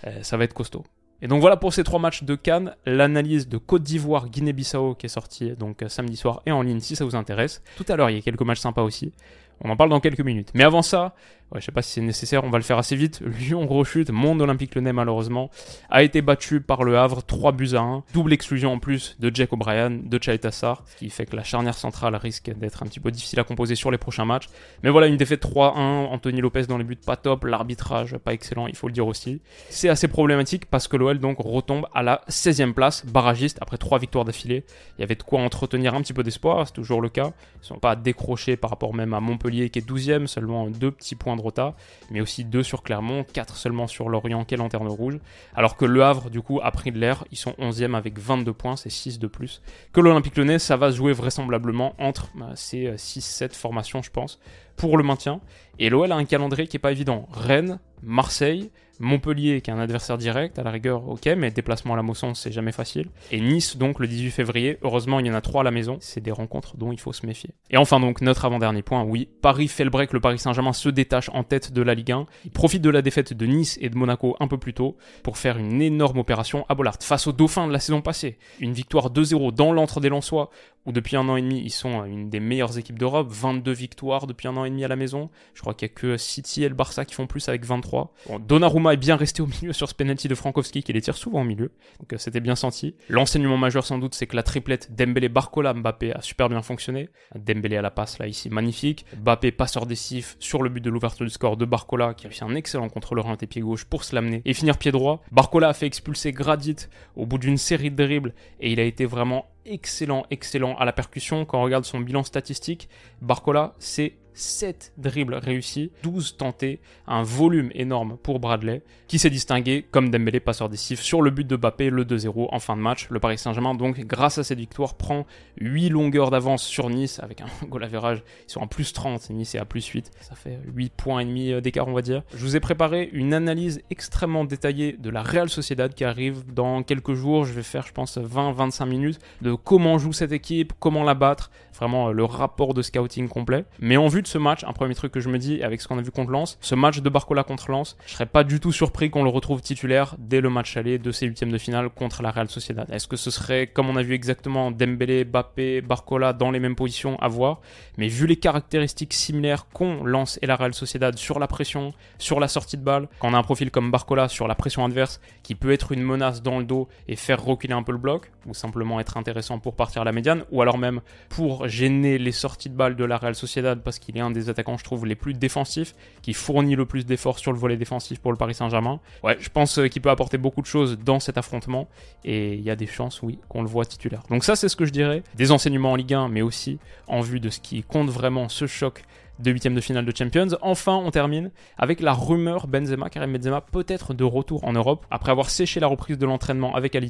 Euh, 0.06 0.22
ça 0.22 0.36
va 0.36 0.44
être 0.44 0.54
costaud. 0.54 0.84
Et 1.20 1.26
donc 1.26 1.40
voilà 1.40 1.56
pour 1.56 1.72
ces 1.74 1.82
trois 1.82 1.98
matchs 1.98 2.22
de 2.22 2.36
Cannes, 2.36 2.76
l'analyse 2.86 3.48
de 3.48 3.58
Côte 3.58 3.82
d'Ivoire, 3.82 4.28
Guinée-Bissau 4.28 4.94
qui 4.94 5.06
est 5.06 5.08
sortie 5.08 5.50
donc 5.56 5.82
euh, 5.82 5.88
samedi 5.88 6.16
soir 6.16 6.42
et 6.46 6.52
en 6.52 6.62
ligne 6.62 6.78
si 6.78 6.94
ça 6.94 7.04
vous 7.04 7.16
intéresse. 7.16 7.60
Tout 7.76 7.84
à 7.88 7.96
l'heure, 7.96 8.08
il 8.08 8.14
y 8.14 8.18
a 8.18 8.22
quelques 8.22 8.42
matchs 8.42 8.60
sympas 8.60 8.82
aussi. 8.82 9.12
On 9.60 9.70
en 9.70 9.76
parle 9.76 9.90
dans 9.90 9.98
quelques 9.98 10.20
minutes. 10.20 10.50
Mais 10.54 10.62
avant 10.62 10.82
ça, 10.82 11.16
je 11.54 11.60
sais 11.60 11.72
pas 11.72 11.82
si 11.82 11.92
c'est 11.92 12.00
nécessaire, 12.00 12.44
on 12.44 12.50
va 12.50 12.58
le 12.58 12.64
faire 12.64 12.78
assez 12.78 12.94
vite. 12.94 13.20
Lyon 13.40 13.66
rechute, 13.66 14.10
monde 14.10 14.42
olympique 14.42 14.74
lyonnais 14.74 14.92
malheureusement, 14.92 15.50
a 15.90 16.02
été 16.02 16.20
battu 16.20 16.60
par 16.60 16.84
le 16.84 16.98
Havre, 16.98 17.22
3 17.22 17.52
buts 17.52 17.70
à 17.74 17.80
1. 17.80 18.04
Double 18.12 18.32
exclusion 18.32 18.72
en 18.72 18.78
plus 18.78 19.16
de 19.18 19.30
Jack 19.34 19.52
O'Brien, 19.52 19.90
de 19.90 20.22
Chaitassar, 20.22 20.82
ce 20.86 20.96
qui 20.96 21.10
fait 21.10 21.26
que 21.26 21.36
la 21.36 21.44
charnière 21.44 21.76
centrale 21.76 22.14
risque 22.16 22.50
d'être 22.56 22.82
un 22.82 22.86
petit 22.86 23.00
peu 23.00 23.10
difficile 23.10 23.40
à 23.40 23.44
composer 23.44 23.74
sur 23.74 23.90
les 23.90 23.98
prochains 23.98 24.26
matchs. 24.26 24.48
Mais 24.82 24.90
voilà, 24.90 25.06
une 25.06 25.16
défaite 25.16 25.42
3-1, 25.42 25.78
Anthony 25.78 26.40
Lopez 26.40 26.66
dans 26.66 26.78
les 26.78 26.84
buts 26.84 26.96
pas 26.96 27.16
top, 27.16 27.44
l'arbitrage 27.44 28.18
pas 28.18 28.32
excellent, 28.34 28.66
il 28.66 28.76
faut 28.76 28.88
le 28.88 28.92
dire 28.92 29.06
aussi. 29.06 29.40
C'est 29.70 29.88
assez 29.88 30.08
problématique 30.08 30.66
parce 30.66 30.86
que 30.86 30.96
l'OL 30.96 31.18
donc 31.18 31.38
retombe 31.38 31.86
à 31.94 32.02
la 32.02 32.20
16e 32.28 32.74
place, 32.74 33.06
barragiste, 33.06 33.58
après 33.60 33.78
3 33.78 33.98
victoires 33.98 34.24
d'affilée. 34.24 34.64
Il 34.98 35.00
y 35.00 35.04
avait 35.04 35.14
de 35.14 35.22
quoi 35.22 35.40
entretenir 35.40 35.94
un 35.94 36.02
petit 36.02 36.12
peu 36.12 36.22
d'espoir, 36.22 36.66
c'est 36.66 36.74
toujours 36.74 37.00
le 37.00 37.08
cas. 37.08 37.32
Ils 37.62 37.66
sont 37.66 37.78
pas 37.78 37.96
décrochés 37.96 38.56
par 38.56 38.70
rapport 38.70 38.92
même 38.92 39.14
à 39.14 39.20
Montpellier 39.20 39.70
qui 39.70 39.78
est 39.78 39.88
12e, 39.88 40.26
seulement 40.26 40.68
deux 40.68 40.90
petits 40.90 41.14
points 41.14 41.37
de 41.38 41.72
mais 42.10 42.20
aussi 42.20 42.44
deux 42.44 42.62
sur 42.62 42.82
Clermont, 42.82 43.24
4 43.32 43.56
seulement 43.56 43.86
sur 43.86 44.08
Lorient 44.08 44.44
qui 44.44 44.54
est 44.54 44.56
lanterne 44.58 44.88
rouge, 44.88 45.18
alors 45.54 45.76
que 45.76 45.84
Le 45.84 46.02
Havre 46.02 46.30
du 46.30 46.40
coup 46.40 46.60
a 46.62 46.70
pris 46.70 46.92
de 46.92 46.98
l'air, 46.98 47.24
ils 47.30 47.38
sont 47.38 47.54
11e 47.58 47.94
avec 47.94 48.18
22 48.18 48.52
points, 48.52 48.76
c'est 48.76 48.90
6 48.90 49.18
de 49.18 49.26
plus 49.26 49.62
que 49.92 50.00
l'Olympique 50.00 50.36
Lyonnais, 50.36 50.58
ça 50.58 50.76
va 50.76 50.90
jouer 50.90 51.12
vraisemblablement 51.12 51.94
entre 51.98 52.28
bah, 52.34 52.50
ces 52.54 52.92
6-7 52.92 53.44
euh, 53.44 53.48
formations 53.52 54.02
je 54.02 54.10
pense, 54.10 54.38
pour 54.76 54.96
le 54.96 55.04
maintien, 55.04 55.40
et 55.78 55.90
l'OL 55.90 56.10
a 56.12 56.16
un 56.16 56.24
calendrier 56.24 56.68
qui 56.68 56.76
est 56.76 56.80
pas 56.80 56.92
évident, 56.92 57.28
Rennes, 57.32 57.78
Marseille, 58.02 58.70
Montpellier, 59.00 59.60
qui 59.60 59.70
est 59.70 59.72
un 59.72 59.78
adversaire 59.78 60.18
direct, 60.18 60.58
à 60.58 60.62
la 60.62 60.70
rigueur, 60.70 61.08
ok, 61.08 61.26
mais 61.36 61.50
déplacement 61.50 61.94
à 61.94 61.96
la 61.96 62.02
Mosson, 62.02 62.34
c'est 62.34 62.50
jamais 62.50 62.72
facile. 62.72 63.08
Et 63.30 63.40
Nice, 63.40 63.76
donc, 63.76 64.00
le 64.00 64.06
18 64.06 64.30
février. 64.30 64.78
Heureusement, 64.82 65.20
il 65.20 65.26
y 65.26 65.30
en 65.30 65.34
a 65.34 65.40
trois 65.40 65.60
à 65.60 65.64
la 65.64 65.70
maison. 65.70 65.98
C'est 66.00 66.20
des 66.20 66.32
rencontres 66.32 66.76
dont 66.76 66.90
il 66.92 66.98
faut 66.98 67.12
se 67.12 67.24
méfier. 67.24 67.50
Et 67.70 67.76
enfin, 67.76 68.00
donc, 68.00 68.20
notre 68.20 68.44
avant-dernier 68.44 68.82
point, 68.82 69.04
oui. 69.04 69.28
Paris 69.40 69.68
fait 69.68 69.84
le 69.84 69.90
break, 69.90 70.12
le 70.12 70.20
Paris 70.20 70.38
Saint-Germain 70.38 70.72
se 70.72 70.88
détache 70.88 71.30
en 71.32 71.44
tête 71.44 71.72
de 71.72 71.82
la 71.82 71.94
Ligue 71.94 72.12
1. 72.12 72.26
Il 72.44 72.50
profite 72.50 72.82
de 72.82 72.90
la 72.90 73.02
défaite 73.02 73.32
de 73.32 73.46
Nice 73.46 73.78
et 73.80 73.88
de 73.88 73.96
Monaco 73.96 74.36
un 74.40 74.48
peu 74.48 74.58
plus 74.58 74.74
tôt 74.74 74.96
pour 75.22 75.38
faire 75.38 75.58
une 75.58 75.80
énorme 75.80 76.18
opération 76.18 76.66
à 76.68 76.74
Bollard 76.74 76.96
face 77.00 77.26
aux 77.26 77.32
Dauphins 77.32 77.68
de 77.68 77.72
la 77.72 77.80
saison 77.80 78.02
passée. 78.02 78.38
Une 78.58 78.72
victoire 78.72 79.12
2-0 79.12 79.54
dans 79.54 79.72
l'entre 79.72 80.00
des 80.00 80.08
Lensois, 80.08 80.50
où 80.86 80.92
depuis 80.92 81.16
un 81.16 81.28
an 81.28 81.36
et 81.36 81.42
demi, 81.42 81.60
ils 81.60 81.70
sont 81.70 82.04
une 82.04 82.30
des 82.30 82.40
meilleures 82.40 82.78
équipes 82.78 82.98
d'Europe. 82.98 83.28
22 83.30 83.70
victoires 83.72 84.26
depuis 84.26 84.48
un 84.48 84.56
an 84.56 84.64
et 84.64 84.70
demi 84.70 84.84
à 84.84 84.88
la 84.88 84.96
maison. 84.96 85.30
Je 85.54 85.60
crois 85.60 85.67
qu'il 85.74 85.88
y 85.88 85.90
a 85.90 85.94
que 85.94 86.16
City 86.16 86.64
et 86.64 86.68
le 86.68 86.74
Barça 86.74 87.04
qui 87.04 87.14
font 87.14 87.26
plus 87.26 87.48
avec 87.48 87.64
23. 87.64 88.12
Bon, 88.26 88.38
Donnarumma 88.38 88.94
est 88.94 88.98
bien 88.98 89.16
resté 89.16 89.42
au 89.42 89.46
milieu 89.46 89.72
sur 89.72 89.88
ce 89.88 89.94
penalty 89.94 90.28
de 90.28 90.34
Frankowski 90.34 90.82
qui 90.82 90.92
les 90.92 91.00
tire 91.00 91.16
souvent 91.16 91.40
au 91.40 91.44
milieu. 91.44 91.70
Donc 92.00 92.12
euh, 92.12 92.18
c'était 92.18 92.40
bien 92.40 92.56
senti. 92.56 92.94
L'enseignement 93.08 93.56
majeur 93.56 93.84
sans 93.84 93.98
doute 93.98 94.14
c'est 94.14 94.26
que 94.26 94.36
la 94.36 94.42
triplette 94.42 94.94
Dembélé 94.94 95.28
Barcola 95.28 95.74
Mbappé 95.74 96.12
a 96.12 96.22
super 96.22 96.48
bien 96.48 96.62
fonctionné. 96.62 97.08
Dembélé 97.34 97.76
à 97.76 97.82
la 97.82 97.90
passe 97.90 98.18
là 98.18 98.26
ici 98.26 98.50
magnifique. 98.50 99.06
Mbappé 99.22 99.52
passeur 99.52 99.86
décisif 99.86 100.36
sur 100.38 100.62
le 100.62 100.70
but 100.70 100.82
de 100.82 100.90
l'ouverture 100.90 101.24
du 101.24 101.30
score 101.30 101.56
de 101.56 101.64
Barcola 101.64 102.14
qui 102.14 102.26
a 102.26 102.30
fait 102.30 102.44
un 102.44 102.54
excellent 102.54 102.88
contrôleur 102.88 103.28
à 103.28 103.36
pied 103.36 103.60
gauche 103.60 103.84
pour 103.84 104.04
se 104.04 104.14
l'amener 104.14 104.42
et 104.44 104.54
finir 104.54 104.78
pied 104.78 104.92
droit. 104.92 105.22
Barcola 105.32 105.68
a 105.68 105.72
fait 105.72 105.86
expulser 105.86 106.32
Gradit 106.32 106.76
au 107.16 107.26
bout 107.26 107.38
d'une 107.38 107.56
série 107.56 107.90
de 107.90 107.96
dribbles 107.96 108.34
et 108.60 108.72
il 108.72 108.80
a 108.80 108.84
été 108.84 109.04
vraiment 109.04 109.46
excellent, 109.64 110.24
excellent 110.30 110.74
à 110.76 110.84
la 110.84 110.92
percussion. 110.92 111.44
Quand 111.44 111.60
on 111.60 111.64
regarde 111.64 111.84
son 111.84 112.00
bilan 112.00 112.24
statistique, 112.24 112.88
Barcola, 113.20 113.74
c'est 113.78 114.14
7 114.38 114.92
dribbles 114.96 115.34
réussis, 115.34 115.90
12 116.02 116.36
tentés, 116.36 116.80
un 117.06 117.22
volume 117.22 117.70
énorme 117.74 118.16
pour 118.22 118.38
Bradley, 118.38 118.82
qui 119.08 119.18
s'est 119.18 119.30
distingué 119.30 119.84
comme 119.90 120.10
Dembélé 120.10 120.38
passeur 120.38 120.68
décisif 120.68 121.00
sur 121.00 121.22
le 121.22 121.30
but 121.30 121.46
de 121.46 121.56
Bappé, 121.56 121.90
le 121.90 122.04
2-0 122.04 122.48
en 122.52 122.58
fin 122.60 122.76
de 122.76 122.82
match. 122.82 123.08
Le 123.10 123.18
Paris 123.18 123.38
Saint-Germain, 123.38 123.74
donc, 123.74 123.98
grâce 124.00 124.38
à 124.38 124.44
cette 124.44 124.58
victoire, 124.58 124.94
prend 124.94 125.26
8 125.60 125.88
longueurs 125.88 126.30
d'avance 126.30 126.62
sur 126.62 126.88
Nice, 126.88 127.20
avec 127.20 127.40
un 127.40 127.46
goal 127.66 127.82
average, 127.82 128.22
ils 128.46 128.52
sont 128.52 128.60
en 128.60 128.66
plus 128.66 128.92
30, 128.92 129.30
Nice 129.30 129.54
est 129.54 129.58
à 129.58 129.64
plus 129.64 129.84
8, 129.86 130.10
ça 130.20 130.34
fait 130.34 130.58
8 130.66 130.92
points 130.92 131.20
et 131.20 131.24
demi 131.24 131.52
euh, 131.52 131.60
d'écart, 131.60 131.88
on 131.88 131.92
va 131.92 132.02
dire. 132.02 132.22
Je 132.32 132.44
vous 132.44 132.54
ai 132.54 132.60
préparé 132.60 133.10
une 133.12 133.34
analyse 133.34 133.82
extrêmement 133.90 134.44
détaillée 134.44 134.92
de 134.92 135.10
la 135.10 135.22
Real 135.22 135.48
Sociedad 135.48 135.92
qui 135.92 136.04
arrive 136.04 136.44
dans 136.52 136.82
quelques 136.82 137.14
jours, 137.14 137.44
je 137.44 137.52
vais 137.52 137.62
faire, 137.62 137.86
je 137.86 137.92
pense, 137.92 138.18
20-25 138.18 138.86
minutes, 138.86 139.18
de 139.42 139.54
comment 139.54 139.98
joue 139.98 140.12
cette 140.12 140.32
équipe, 140.32 140.72
comment 140.78 141.02
la 141.02 141.14
battre, 141.14 141.50
vraiment 141.74 142.08
euh, 142.08 142.12
le 142.12 142.24
rapport 142.24 142.74
de 142.74 142.82
scouting 142.82 143.28
complet. 143.28 143.64
Mais 143.80 143.96
en 143.96 144.06
vue 144.06 144.22
de 144.22 144.27
ce 144.28 144.38
match, 144.38 144.62
un 144.64 144.72
premier 144.72 144.94
truc 144.94 145.12
que 145.12 145.20
je 145.20 145.28
me 145.28 145.38
dis, 145.38 145.62
avec 145.62 145.80
ce 145.80 145.88
qu'on 145.88 145.98
a 145.98 146.02
vu 146.02 146.10
contre 146.10 146.30
Lens, 146.30 146.58
ce 146.60 146.74
match 146.74 147.00
de 147.00 147.08
Barcola 147.08 147.42
contre 147.42 147.70
Lens, 147.70 147.96
je 148.06 148.12
serais 148.12 148.26
pas 148.26 148.44
du 148.44 148.60
tout 148.60 148.72
surpris 148.72 149.10
qu'on 149.10 149.24
le 149.24 149.30
retrouve 149.30 149.60
titulaire 149.60 150.14
dès 150.18 150.40
le 150.40 150.50
match 150.50 150.76
aller 150.76 150.98
de 150.98 151.10
ces 151.10 151.26
huitièmes 151.26 151.50
de 151.50 151.58
finale 151.58 151.88
contre 151.88 152.22
la 152.22 152.30
Real 152.30 152.48
Sociedad. 152.48 152.88
Est-ce 152.90 153.08
que 153.08 153.16
ce 153.16 153.30
serait, 153.30 153.66
comme 153.66 153.88
on 153.88 153.96
a 153.96 154.02
vu 154.02 154.14
exactement, 154.14 154.70
Dembélé, 154.70 155.24
Bappé, 155.24 155.80
Barcola 155.80 156.32
dans 156.32 156.50
les 156.50 156.60
mêmes 156.60 156.76
positions 156.76 157.18
à 157.20 157.28
voir? 157.28 157.60
Mais 157.96 158.08
vu 158.08 158.26
les 158.26 158.36
caractéristiques 158.36 159.14
similaires 159.14 159.66
qu'ont 159.72 160.04
Lens 160.04 160.38
et 160.42 160.46
la 160.46 160.56
Real 160.56 160.74
Sociedad 160.74 161.16
sur 161.16 161.38
la 161.38 161.46
pression, 161.46 161.94
sur 162.18 162.38
la 162.38 162.48
sortie 162.48 162.76
de 162.76 162.82
balle, 162.82 163.08
quand 163.18 163.30
on 163.30 163.34
a 163.34 163.38
un 163.38 163.42
profil 163.42 163.70
comme 163.70 163.90
Barcola 163.90 164.28
sur 164.28 164.46
la 164.46 164.54
pression 164.54 164.84
adverse, 164.84 165.20
qui 165.42 165.54
peut 165.54 165.72
être 165.72 165.92
une 165.92 166.02
menace 166.02 166.42
dans 166.42 166.58
le 166.58 166.64
dos 166.64 166.88
et 167.08 167.16
faire 167.16 167.42
reculer 167.42 167.74
un 167.74 167.82
peu 167.82 167.92
le 167.92 167.98
bloc, 167.98 168.30
ou 168.46 168.52
simplement 168.52 169.00
être 169.00 169.16
intéressant 169.16 169.58
pour 169.58 169.74
partir 169.74 170.02
à 170.02 170.04
la 170.04 170.12
médiane, 170.12 170.44
ou 170.50 170.60
alors 170.60 170.76
même 170.76 171.00
pour 171.30 171.66
gêner 171.68 172.18
les 172.18 172.32
sorties 172.32 172.68
de 172.68 172.74
balle 172.74 172.94
de 172.94 173.04
la 173.04 173.16
Real 173.16 173.34
Sociedad 173.34 173.80
parce 173.82 173.98
qu'il 173.98 174.17
est 174.18 174.20
un 174.20 174.30
des 174.30 174.50
attaquants, 174.50 174.76
je 174.76 174.84
trouve, 174.84 175.06
les 175.06 175.14
plus 175.14 175.34
défensifs, 175.34 175.94
qui 176.22 176.34
fournit 176.34 176.76
le 176.76 176.86
plus 176.86 177.06
d'efforts 177.06 177.38
sur 177.38 177.52
le 177.52 177.58
volet 177.58 177.76
défensif 177.76 178.20
pour 178.20 178.32
le 178.32 178.38
Paris 178.38 178.54
Saint-Germain. 178.54 179.00
Ouais, 179.22 179.36
je 179.40 179.48
pense 179.48 179.78
euh, 179.78 179.88
qu'il 179.88 180.02
peut 180.02 180.10
apporter 180.10 180.38
beaucoup 180.38 180.60
de 180.60 180.66
choses 180.66 180.98
dans 180.98 181.20
cet 181.20 181.38
affrontement 181.38 181.88
et 182.24 182.54
il 182.54 182.62
y 182.62 182.70
a 182.70 182.76
des 182.76 182.86
chances, 182.86 183.22
oui, 183.22 183.38
qu'on 183.48 183.62
le 183.62 183.68
voit 183.68 183.84
titulaire. 183.84 184.22
Donc 184.30 184.44
ça, 184.44 184.56
c'est 184.56 184.68
ce 184.68 184.76
que 184.76 184.84
je 184.84 184.92
dirais. 184.92 185.22
Des 185.34 185.50
enseignements 185.52 185.92
en 185.92 185.96
Ligue 185.96 186.14
1, 186.14 186.28
mais 186.28 186.42
aussi 186.42 186.78
en 187.06 187.20
vue 187.20 187.40
de 187.40 187.50
ce 187.50 187.60
qui 187.60 187.82
compte 187.82 188.10
vraiment 188.10 188.48
ce 188.48 188.66
choc 188.66 189.04
de 189.38 189.50
huitième 189.50 189.74
de 189.74 189.80
finale 189.80 190.04
de 190.04 190.16
Champions. 190.16 190.48
Enfin, 190.62 190.94
on 190.96 191.10
termine 191.10 191.50
avec 191.76 192.00
la 192.00 192.12
rumeur 192.12 192.66
Benzema, 192.66 193.08
Karim 193.10 193.32
Benzema 193.32 193.60
peut-être 193.60 194.14
de 194.14 194.24
retour 194.24 194.64
en 194.64 194.72
Europe. 194.72 195.06
Après 195.10 195.30
avoir 195.30 195.50
séché 195.50 195.80
la 195.80 195.86
reprise 195.86 196.18
de 196.18 196.26
l'entraînement 196.26 196.74
avec 196.74 196.94
Al 196.94 197.08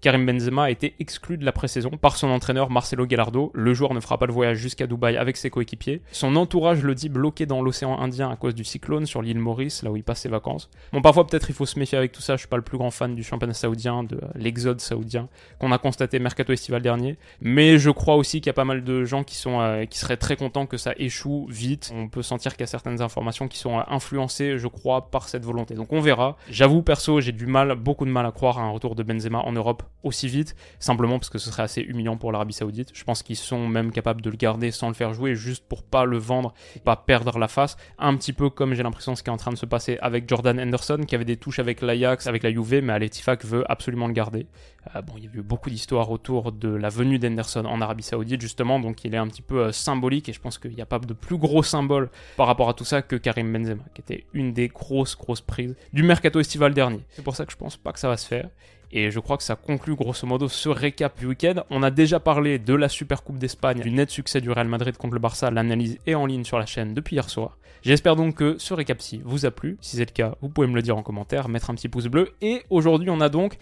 Karim 0.00 0.26
Benzema 0.26 0.64
a 0.64 0.70
été 0.70 0.94
exclu 1.00 1.38
de 1.38 1.44
la 1.44 1.52
pré-saison 1.52 1.90
par 1.90 2.16
son 2.16 2.28
entraîneur 2.28 2.70
Marcelo 2.70 3.06
Gallardo. 3.06 3.50
Le 3.54 3.74
joueur 3.74 3.94
ne 3.94 4.00
fera 4.00 4.18
pas 4.18 4.26
le 4.26 4.32
voyage 4.32 4.58
jusqu'à 4.58 4.86
Dubaï 4.86 5.16
avec 5.16 5.36
ses 5.36 5.50
coéquipiers. 5.50 6.02
Son 6.12 6.36
entourage 6.36 6.82
le 6.82 6.94
dit 6.94 7.08
bloqué 7.08 7.46
dans 7.46 7.62
l'océan 7.62 7.98
Indien 7.98 8.30
à 8.30 8.36
cause 8.36 8.54
du 8.54 8.64
cyclone 8.64 9.06
sur 9.06 9.22
l'île 9.22 9.38
Maurice, 9.38 9.82
là 9.82 9.90
où 9.90 9.96
il 9.96 10.04
passe 10.04 10.20
ses 10.20 10.28
vacances. 10.28 10.70
Bon, 10.92 11.02
parfois 11.02 11.26
peut-être 11.26 11.48
il 11.50 11.54
faut 11.54 11.66
se 11.66 11.78
méfier 11.78 11.98
avec 11.98 12.12
tout 12.12 12.22
ça. 12.22 12.34
Je 12.34 12.40
suis 12.40 12.48
pas 12.48 12.56
le 12.56 12.62
plus 12.62 12.78
grand 12.78 12.90
fan 12.90 13.14
du 13.14 13.22
championnat 13.22 13.54
saoudien, 13.54 14.04
de 14.04 14.20
l'exode 14.34 14.80
saoudien 14.80 15.28
qu'on 15.58 15.72
a 15.72 15.78
constaté 15.78 16.18
mercato 16.18 16.52
estival 16.52 16.82
dernier, 16.82 17.16
mais 17.40 17.78
je 17.78 17.90
crois 17.90 18.16
aussi 18.16 18.40
qu'il 18.40 18.48
y 18.48 18.50
a 18.50 18.54
pas 18.54 18.64
mal 18.64 18.84
de 18.84 19.04
gens 19.04 19.24
qui 19.24 19.36
sont 19.36 19.60
euh, 19.60 19.84
qui 19.84 19.98
seraient 19.98 20.16
très 20.16 20.36
contents 20.36 20.66
que 20.66 20.76
ça 20.76 20.92
échoue 20.96 21.46
On 21.92 22.08
peut 22.08 22.22
sentir 22.22 22.52
qu'il 22.52 22.60
y 22.60 22.64
a 22.64 22.66
certaines 22.66 23.02
informations 23.02 23.48
qui 23.48 23.58
sont 23.58 23.82
influencées, 23.86 24.58
je 24.58 24.68
crois, 24.68 25.10
par 25.10 25.28
cette 25.28 25.44
volonté. 25.44 25.74
Donc 25.74 25.92
on 25.92 26.00
verra. 26.00 26.36
J'avoue 26.50 26.82
perso, 26.82 27.20
j'ai 27.20 27.32
du 27.32 27.46
mal, 27.46 27.74
beaucoup 27.74 28.04
de 28.04 28.10
mal 28.10 28.26
à 28.26 28.32
croire 28.32 28.58
à 28.58 28.62
un 28.62 28.70
retour 28.70 28.94
de 28.94 29.02
Benzema 29.02 29.38
en 29.38 29.52
Europe 29.52 29.82
aussi 30.02 30.28
vite, 30.28 30.54
simplement 30.78 31.18
parce 31.18 31.30
que 31.30 31.38
ce 31.38 31.50
serait 31.50 31.62
assez 31.62 31.80
humiliant 31.80 32.16
pour 32.16 32.32
l'Arabie 32.32 32.52
Saoudite. 32.52 32.90
Je 32.94 33.04
pense 33.04 33.22
qu'ils 33.22 33.36
sont 33.36 33.66
même 33.66 33.92
capables 33.92 34.22
de 34.22 34.30
le 34.30 34.36
garder 34.36 34.70
sans 34.70 34.88
le 34.88 34.94
faire 34.94 35.12
jouer, 35.12 35.34
juste 35.34 35.64
pour 35.68 35.82
pas 35.82 36.04
le 36.04 36.18
vendre, 36.18 36.54
pas 36.84 36.96
perdre 36.96 37.38
la 37.38 37.48
face. 37.48 37.76
Un 37.98 38.16
petit 38.16 38.32
peu 38.32 38.50
comme 38.50 38.74
j'ai 38.74 38.82
l'impression 38.82 39.14
ce 39.14 39.22
qui 39.22 39.30
est 39.30 39.32
en 39.32 39.36
train 39.36 39.52
de 39.52 39.56
se 39.56 39.66
passer 39.66 39.98
avec 40.00 40.28
Jordan 40.28 40.58
Henderson, 40.60 41.04
qui 41.06 41.14
avait 41.14 41.24
des 41.24 41.36
touches 41.36 41.58
avec 41.58 41.80
l'Ajax, 41.82 42.26
avec 42.26 42.42
la 42.42 42.52
Juve, 42.52 42.80
mais 42.82 42.92
Aletifak 42.92 43.44
veut 43.44 43.64
absolument 43.70 44.06
le 44.06 44.12
garder. 44.12 44.46
Euh, 44.94 45.02
bon, 45.02 45.14
il 45.16 45.24
y 45.24 45.26
a 45.26 45.30
eu 45.32 45.42
beaucoup 45.42 45.70
d'histoires 45.70 46.10
autour 46.10 46.52
de 46.52 46.68
la 46.68 46.88
venue 46.88 47.18
d'Henderson 47.18 47.64
en 47.64 47.80
Arabie 47.80 48.02
Saoudite, 48.02 48.40
justement, 48.40 48.80
donc 48.80 49.04
il 49.04 49.14
est 49.14 49.18
un 49.18 49.26
petit 49.26 49.42
peu 49.42 49.64
euh, 49.64 49.72
symbolique, 49.72 50.28
et 50.28 50.32
je 50.32 50.40
pense 50.40 50.58
qu'il 50.58 50.72
n'y 50.72 50.80
a 50.80 50.86
pas 50.86 50.98
de 50.98 51.12
plus 51.12 51.36
gros 51.36 51.47
symbole 51.62 52.10
par 52.36 52.46
rapport 52.46 52.68
à 52.68 52.74
tout 52.74 52.84
ça 52.84 53.02
que 53.02 53.16
Karim 53.16 53.52
Benzema, 53.52 53.82
qui 53.94 54.00
était 54.00 54.24
une 54.32 54.52
des 54.52 54.68
grosses, 54.68 55.16
grosses 55.16 55.40
prises 55.40 55.74
du 55.92 56.02
mercato 56.02 56.40
estival 56.40 56.74
dernier. 56.74 57.00
C'est 57.10 57.22
pour 57.22 57.36
ça 57.36 57.44
que 57.46 57.52
je 57.52 57.56
pense 57.56 57.76
pas 57.76 57.92
que 57.92 57.98
ça 57.98 58.08
va 58.08 58.16
se 58.16 58.26
faire. 58.26 58.48
Et 58.90 59.10
je 59.10 59.20
crois 59.20 59.36
que 59.36 59.42
ça 59.42 59.54
conclut 59.54 59.94
grosso 59.94 60.26
modo 60.26 60.48
ce 60.48 60.68
récap 60.70 61.18
du 61.18 61.26
week-end. 61.26 61.62
On 61.68 61.82
a 61.82 61.90
déjà 61.90 62.20
parlé 62.20 62.58
de 62.58 62.72
la 62.74 62.88
Super 62.88 63.22
Coupe 63.22 63.38
d'Espagne, 63.38 63.80
du 63.80 63.90
net 63.90 64.10
succès 64.10 64.40
du 64.40 64.50
Real 64.50 64.66
Madrid 64.66 64.96
contre 64.96 65.12
le 65.12 65.20
Barça. 65.20 65.50
L'analyse 65.50 65.98
est 66.06 66.14
en 66.14 66.24
ligne 66.24 66.44
sur 66.44 66.58
la 66.58 66.64
chaîne 66.64 66.94
depuis 66.94 67.16
hier 67.16 67.28
soir. 67.28 67.58
J'espère 67.82 68.16
donc 68.16 68.36
que 68.36 68.56
ce 68.58 68.74
récap-ci 68.74 69.20
vous 69.24 69.44
a 69.44 69.50
plu. 69.50 69.76
Si 69.80 69.96
c'est 69.96 70.06
le 70.06 70.12
cas, 70.12 70.36
vous 70.40 70.48
pouvez 70.48 70.66
me 70.66 70.74
le 70.74 70.82
dire 70.82 70.96
en 70.96 71.02
commentaire, 71.02 71.48
mettre 71.48 71.70
un 71.70 71.74
petit 71.74 71.88
pouce 71.88 72.06
bleu. 72.06 72.30
Et 72.40 72.62
aujourd'hui, 72.70 73.10
on 73.10 73.20
a 73.20 73.28
donc 73.28 73.58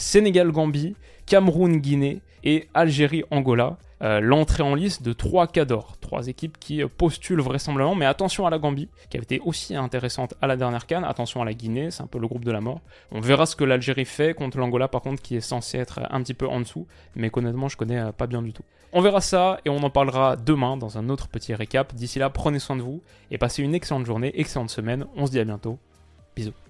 Sénégal-Gambie, 0.00 0.96
Cameroun-Guinée 1.26 2.22
et 2.42 2.68
Algérie-Angola. 2.74 3.76
Euh, 4.02 4.18
l'entrée 4.20 4.62
en 4.62 4.74
liste 4.74 5.02
de 5.02 5.12
trois 5.12 5.46
cadors, 5.46 5.98
trois 6.00 6.28
équipes 6.28 6.58
qui 6.58 6.82
euh, 6.82 6.88
postulent 6.88 7.42
vraisemblablement, 7.42 7.94
mais 7.94 8.06
attention 8.06 8.46
à 8.46 8.50
la 8.50 8.58
Gambie, 8.58 8.88
qui 9.10 9.18
avait 9.18 9.24
été 9.24 9.40
aussi 9.44 9.76
intéressante 9.76 10.32
à 10.40 10.46
la 10.46 10.56
dernière 10.56 10.86
canne, 10.86 11.04
attention 11.04 11.42
à 11.42 11.44
la 11.44 11.52
Guinée, 11.52 11.90
c'est 11.90 12.02
un 12.02 12.06
peu 12.06 12.18
le 12.18 12.26
groupe 12.26 12.46
de 12.46 12.50
la 12.50 12.62
mort. 12.62 12.80
On 13.12 13.20
verra 13.20 13.44
ce 13.44 13.56
que 13.56 13.64
l'Algérie 13.64 14.06
fait 14.06 14.32
contre 14.32 14.56
l'Angola 14.56 14.88
par 14.88 15.02
contre 15.02 15.20
qui 15.20 15.36
est 15.36 15.42
censé 15.42 15.76
être 15.76 16.00
un 16.08 16.22
petit 16.22 16.32
peu 16.32 16.48
en 16.48 16.60
dessous, 16.60 16.86
mais 17.14 17.28
qu'honnêtement 17.28 17.68
je 17.68 17.76
connais 17.76 17.98
euh, 17.98 18.10
pas 18.10 18.26
bien 18.26 18.40
du 18.40 18.54
tout. 18.54 18.64
On 18.94 19.02
verra 19.02 19.20
ça 19.20 19.60
et 19.66 19.68
on 19.68 19.82
en 19.82 19.90
parlera 19.90 20.36
demain 20.36 20.78
dans 20.78 20.96
un 20.96 21.10
autre 21.10 21.28
petit 21.28 21.54
récap. 21.54 21.94
D'ici 21.94 22.18
là, 22.18 22.30
prenez 22.30 22.58
soin 22.58 22.76
de 22.76 22.82
vous 22.82 23.02
et 23.30 23.36
passez 23.36 23.62
une 23.62 23.74
excellente 23.74 24.06
journée, 24.06 24.32
excellente 24.40 24.70
semaine. 24.70 25.04
On 25.14 25.26
se 25.26 25.30
dit 25.30 25.40
à 25.40 25.44
bientôt. 25.44 25.78
Bisous. 26.34 26.69